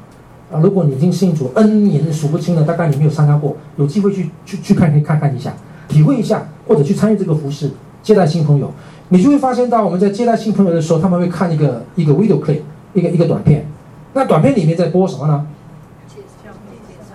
[0.52, 5.54] 啊，如果你已经信主 N 年数不清了，大概你没有参加过，有机会去去去看可以看看一下，
[5.88, 7.72] 体会一下，或者去参与这个服饰
[8.04, 8.70] 接待新朋友，
[9.10, 12.60] 你就会发现到我们在接待新朋友的时候，他们会看一个一个 video clip，
[12.94, 13.66] 一个一个短片，
[14.14, 15.48] 那短片里面在播什么呢？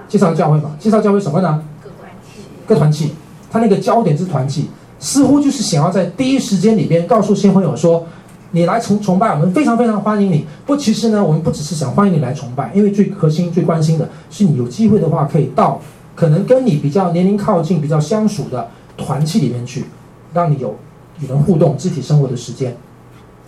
[0.08, 1.62] 介绍教会嘛，介绍教会什么呢？
[1.82, 3.12] 各团契，各团契，
[3.50, 4.70] 他那个焦点是团契。
[4.98, 8.06] 似乎就是想要在第一时间里边告诉新朋友说
[8.52, 10.46] ：“你来崇崇拜，我们非常非常欢迎你。
[10.64, 15.80] 不，其实呢，我们不只是想欢迎你来崇拜，因为最核心、最关心的是你有机会的话，可以到
[16.14, 19.84] 可能跟你比较年龄靠近、比较相熟的团契里面去，
[20.32, 20.74] 让你有
[21.20, 22.74] 与人互动、肢体生活的时间。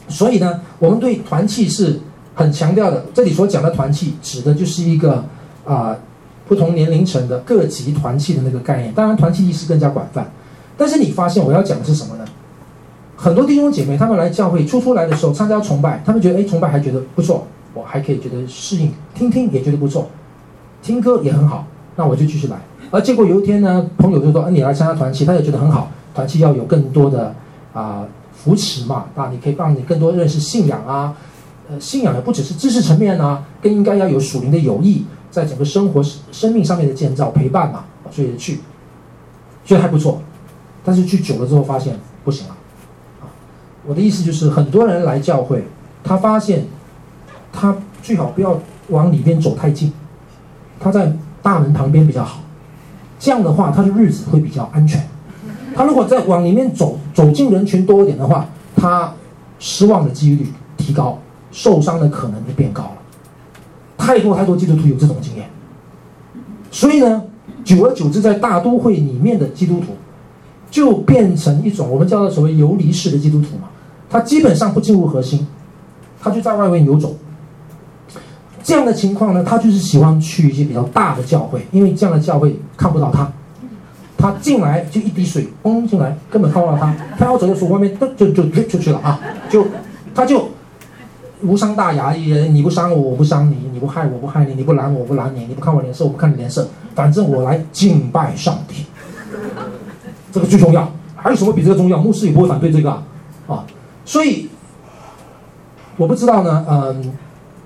[0.07, 1.99] 所以呢，我们对团契是
[2.35, 3.07] 很强调的。
[3.15, 5.25] 这里所讲的团契，指的就是一个
[5.65, 5.97] 啊、
[6.47, 8.93] 不同年龄层的各级团契的那个概念。
[8.93, 10.31] 当然，团契意识更加广泛。”
[10.79, 12.25] 但是你发现我要讲的是什么呢？
[13.17, 20.09] 很多弟兄姐妹他们来教会初出来的时候参加崇拜，他们觉得哎崇拜还觉得不错，我还可以觉得适应，听听也觉得不错，
[20.81, 21.67] 听歌也很好，
[21.97, 22.57] 那我就继续来。
[22.91, 27.35] 而结果有一天呢，朋友就说：“，你来参加团契，他也觉得很好，团契要有更多的
[27.75, 31.15] 啊、扶持嘛，啊，你可以帮你更多认识信仰啊，
[31.69, 36.03] 呃，信仰也不只是知识层面啊，更应该要有属灵的友谊，在整个生活
[36.33, 38.61] 生命上面的建造陪伴嘛，所以去，
[39.67, 40.23] 觉得还不错，
[40.89, 42.55] 但是去久了之后发现不行了，
[43.21, 43.29] 啊，
[43.87, 45.63] 我的意思就是很多人来教会，
[46.03, 46.65] 他发现
[47.53, 48.59] 他最好不要
[48.89, 49.93] 往里边走太近，
[50.81, 51.13] 他在
[51.43, 52.41] 大门旁边比较好，
[53.19, 55.07] 这样的话他的日子会比较安全。
[55.77, 59.13] 他如果再往里面走，走进人群多一点的话，他
[59.59, 60.47] 失望的几率
[60.79, 61.19] 提高，
[61.53, 62.93] 受伤的可能就变高了。
[63.99, 65.51] 太多太多基督徒有这种经验，
[66.71, 67.23] 所以呢，
[67.63, 69.89] 久而久之，在大都会里面的基督徒
[70.71, 73.69] 就变成一种我们叫做所谓游离式的基督徒嘛，
[74.09, 75.47] 他基本上不进入核心，
[76.21, 77.17] 他就在外面游走。
[78.63, 83.31] 这样的情况呢，他就是喜欢去一些比较大的教会，因为这样的教会看不到他，
[84.17, 89.67] 他进来就一滴水崩进来，根本看不到他，他要走的时候外面就就就出去了啊，就
[90.15, 90.49] 他就。
[91.41, 96.67] 无伤大雅，也你不伤我，我不伤你；你不害我，我不害你；你不拦我，我不拦你；你不看我脸色，我不看你脸色。
[96.97, 98.85] 反正我来敬拜上帝，
[100.33, 100.91] 这个最重要。
[101.17, 101.99] 还有什么比这个重要？
[101.99, 102.91] 牧师也不会反对这个
[103.47, 103.65] 啊。
[104.05, 104.49] 所以
[105.97, 106.65] 我不知道呢。
[106.69, 107.13] 嗯，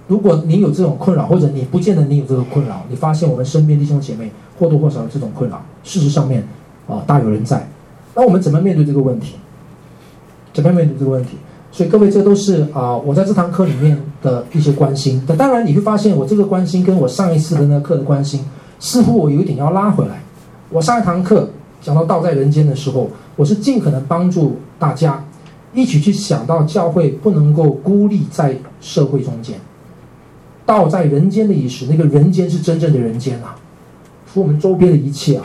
[0.09, 6.47] 如果你有这种困扰，或者你不见得你有这个困扰，你发现我们身边弟兄姐妹或多或少有这种困扰，事实上面
[6.89, 7.67] 啊大有人在。
[8.15, 9.37] 那我们怎么面对这个问题？
[10.53, 11.39] 怎么面对这个问题？
[11.71, 15.23] 所以各位，这都是啊，我在这堂课里面的一些关心。
[15.27, 18.45] 但当然，你会发现我这个关心跟我上一次的那课的关心，
[18.79, 20.21] 似乎我有一点要拉回来。
[20.69, 21.49] 我上一堂课
[21.83, 25.22] 讲到道在人间的时候，我是尽可能帮助大家
[25.74, 29.59] 一起去想到教会不能够孤立在社会中间。
[30.64, 33.57] 道在人间的意思，那个人间是真正的人间啊，
[34.33, 35.45] 是我们周边的一切啊。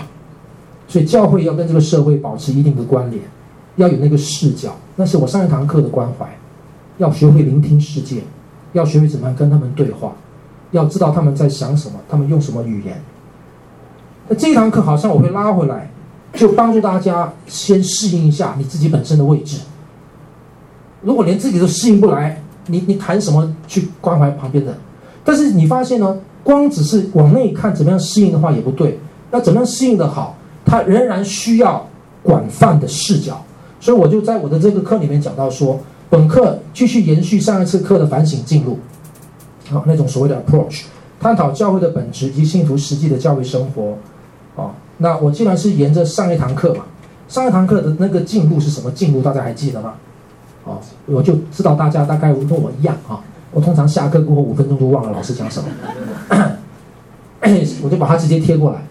[0.88, 3.22] 所以教会要跟这个社会保持一定的关联。
[3.76, 6.28] 要有那个视角，那是我上一堂课的关怀。
[6.98, 8.22] 要学会聆听世界，
[8.74, 10.16] 要学会怎么样跟他们对话，
[10.72, 13.00] 要知道他们在想什么，他们用什么语言。
[14.28, 15.90] 那这一堂课好像我会拉回来，
[16.38, 19.58] 就帮助大家先适应一下你自己本身的位置。
[21.02, 24.78] 如果连自己都适应不来，你你谈什么去关怀旁边的？
[25.24, 28.98] 但是你发现呢，光只是往内看怎么样适应的话也不对，
[29.32, 31.86] 要怎么样适应的好，它仍然需要
[32.24, 33.44] 广泛的视角。
[33.80, 35.80] 所以我就在我的这个课里面讲到说，
[36.10, 38.80] 本课继续延续上一次课的反省进入，
[39.72, 40.84] 啊，那种所谓的 approach，
[41.20, 43.98] 探讨教会的本质及信徒实际的教会生活，
[44.98, 46.86] 那我既然是沿着上一堂课嘛，
[47.28, 49.22] 上一堂课的那个进入是什么进入？
[49.22, 49.94] 大家还记得吗？
[50.66, 53.22] 啊，我就知道大家大概跟我一样啊，
[53.52, 55.70] 我通常下课过后五分钟都忘了老师讲什么，
[57.84, 58.82] 我就把它直接贴过来。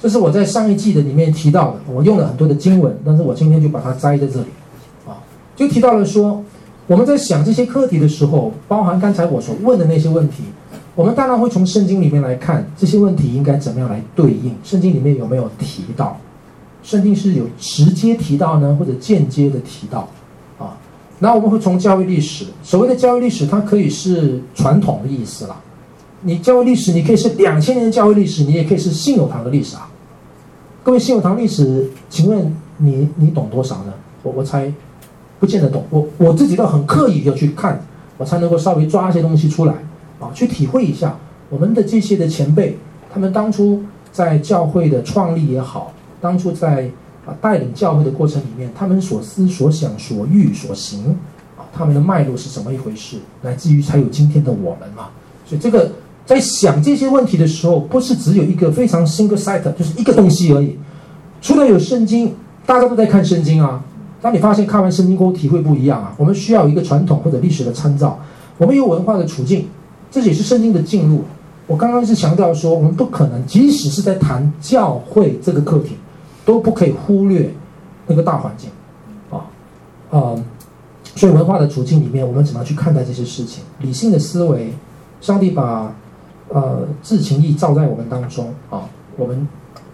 [0.00, 4.46] 这是我在上一季的里面提到的，我用了很多的经文，但是我今天就把它摘在这里，
[5.06, 5.18] 啊，
[5.56, 6.42] 就提到了说，
[6.86, 10.44] 我们在想这些课题的时候，包含刚才我所问的那些问题，
[10.98, 16.18] 我们当然会从圣经里面来看这些问题应该怎么样来对应，圣经里面有没有提到？
[16.82, 20.08] 圣经是有直接提到呢，或者间接的提到？
[20.58, 20.76] 啊，
[21.20, 25.54] 那我们会从教育历史，所谓的教育历史，它可以是传统的意思了。
[26.22, 29.88] 你教会历史，你可以是两千年的教会历史，你也可以是信友堂的历史啊。
[30.82, 33.94] 各位信友堂历史，请问你你懂多少呢？
[34.24, 34.68] 我我猜
[35.38, 35.84] 不见得懂。
[35.90, 37.80] 我我自己都很刻意要去看，
[38.16, 39.74] 我才能够稍微抓一些东西出来
[40.20, 41.16] 啊，去体会一下
[41.48, 42.78] 我们的这些的前辈，
[43.12, 46.90] 他们当初在教会的创立也好，当初在
[47.26, 51.16] 啊带领教会的过程里面，他们所思所想所欲所行
[51.56, 55.08] 啊，他们的脉络是怎么一回事，乃至于才有今天的我们嘛。
[55.46, 55.90] 所以这个。
[56.28, 60.76] 在想这些问题的时候，不是只有一个非常 single site，就是一个东西而已。
[61.40, 62.34] 除了有圣经，
[62.66, 63.82] 大家都在看圣经啊。
[64.20, 68.20] 当你发现看完圣经过后体会不一样啊，我们需要一个传统或者历史的参照。
[68.58, 69.66] 我们有文化的处境，
[70.10, 71.24] 这也是圣经的进入。
[71.66, 75.96] 我刚刚是强调说，我们不可能，即使是在谈教会这个课题，
[76.44, 77.52] 都不可以忽略
[78.06, 78.70] 那个大环境
[79.30, 79.44] 啊。
[80.12, 80.44] 嗯，
[81.14, 83.62] 所以文化的处境里面，我们怎么去看待这些事情？
[83.80, 84.72] 理性的思维，
[85.20, 85.92] 上帝把。
[86.50, 88.88] 呃，至情意照在我们当中啊！
[89.18, 89.46] 我们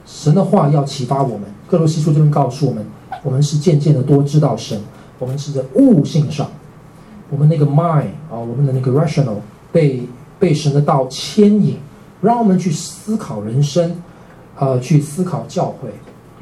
[0.07, 1.41] 神的话要启发我们。
[1.69, 2.87] 歌罗西书这边告诉我们，
[3.25, 4.81] 我们是渐渐的多知道神。
[5.19, 6.47] 我们是在悟性上，
[7.29, 9.39] 我们那个 mind 啊，我们的那个 rational
[9.75, 10.01] 被
[10.39, 11.77] 被神的道牵引，
[12.21, 13.97] 让我们去思考人生，
[14.57, 15.89] 呃，去思考教会，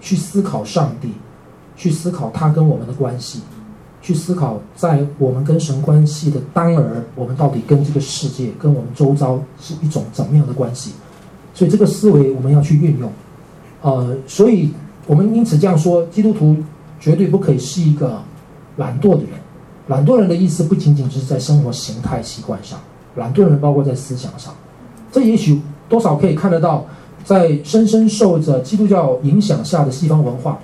[0.02, 1.08] 去思考上帝，
[1.74, 3.40] 去思考他跟我们的关系。
[4.02, 10.90] 去思考，在我们跟神关系的当儿，我们到底跟这个世界、跟我们周遭是一种怎么样的关系？
[11.54, 13.10] 所以这个思维我们要去运用。
[13.80, 14.70] 呃，所以
[15.06, 16.56] 我们因此这样说，基督徒
[17.00, 18.20] 绝对不可以是一个
[18.76, 19.30] 懒惰的人。
[19.86, 22.78] 懒惰人的意思不仅仅是在生活形态习惯上，
[23.16, 24.52] 懒惰的人包括在思想上。
[25.10, 26.86] 这也许多少可以看得到，
[27.24, 30.58] 在深深受着基督教影响下的西方文化，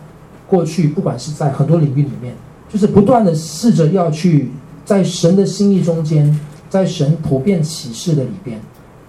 [0.47, 2.35] 过去不管是在很多领域里面，
[2.69, 4.51] 就是不断的试着要去
[4.85, 6.41] 在神的心意中间，
[6.71, 8.59] 在神普遍启示的里边，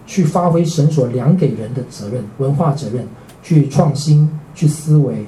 [0.06, 3.08] 去发挥神所量给人的责任、文化责任，
[3.42, 5.26] 去创新、去思维、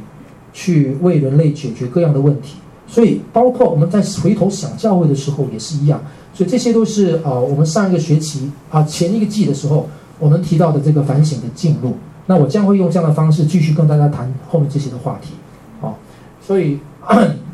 [0.51, 2.57] 去为人类解决各样的问题。
[2.86, 6.01] 所以，包括我们在回头想教会的时候也是一样。
[6.34, 11.95] 所以这些都是呃，我们上一个学期啊前一个季的时候，我们提到的这个反省的进路。
[12.27, 15.34] 那我将会用这样的方式继续跟大家谈后面这些的话题。
[15.82, 15.97] 好，
[16.39, 16.79] 所以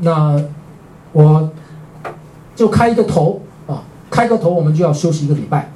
[0.02, 0.40] 那
[1.14, 1.50] 我
[2.56, 5.72] 就开一个头啊，开个头，我们就要休息一个礼拜。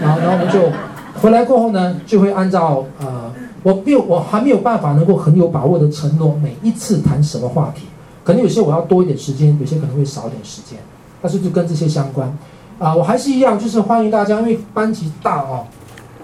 [0.00, 0.72] 然后，然后我们就
[1.20, 3.30] 回来过后呢，就会按照呃，
[3.62, 7.82] 我没有，我还没有办法能够很有把握的承诺每一次谈什么话题。
[8.24, 10.78] 可能有些我要多一点时间，有些可能会少一点时间，
[11.20, 12.32] 它是就跟这些相关，
[12.78, 15.64] 啊，我还是一样，就是欢迎大家，因为班级大哦，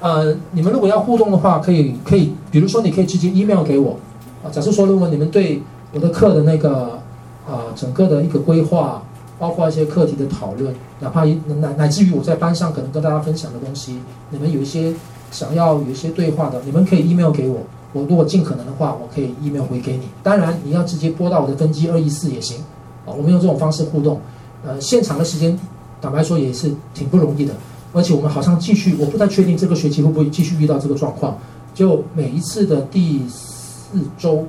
[0.00, 3.96] 呃，你们如果要互动的话，可以可以，比如说你可以直接 email 给我，
[4.44, 5.60] 啊，假设说如果你们对
[5.92, 6.98] 我的课的那个
[7.46, 9.02] 啊整个的一个规划，
[9.38, 13.98] 包括一些课题的讨论，哪怕乃乃至于我在班上可能跟大家分享的东西，
[14.30, 14.94] 你们有一些
[15.30, 17.60] 想要有一些对话的，你们可以 email 给我。
[17.92, 20.08] 我如果尽可能的话，我可以 email 回给你。
[20.22, 22.58] 当然，你要直接拨到我的分机二一四也行，
[23.06, 24.20] 啊，我们用这种方式互动。
[24.64, 25.58] 呃，现场的时间，
[26.00, 27.54] 坦白说也是挺不容易的。
[27.92, 31.38] 而且我们好像继续，我不太确定这个学期会不会继续遇到这个状况。
[31.74, 34.46] 就每一次的第四周，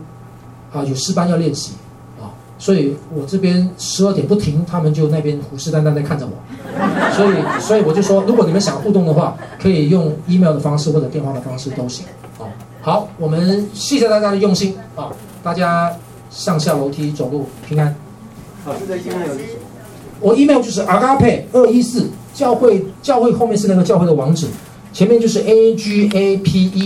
[0.74, 1.74] 啊，有诗班要练习，
[2.20, 6.32] 啊，所以我这边十二点不停，他们就那边虎视眈眈在看着我。
[7.16, 12.06] 所以，所以我就说，如果你们想互动的话，可以用 email 的方式或者电话的方式都行。
[12.40, 12.46] 啊
[12.82, 15.10] 好，我们谢谢大家的用心啊！
[15.42, 15.92] 大家
[16.30, 17.96] 上下楼梯走路平安。
[18.64, 19.65] 老师的 email 是什么？
[20.20, 24.48] 我 email 就是 agape 二一四教会，教会后面是那个教会的网址，
[24.92, 26.84] 前面就是 A G A P E。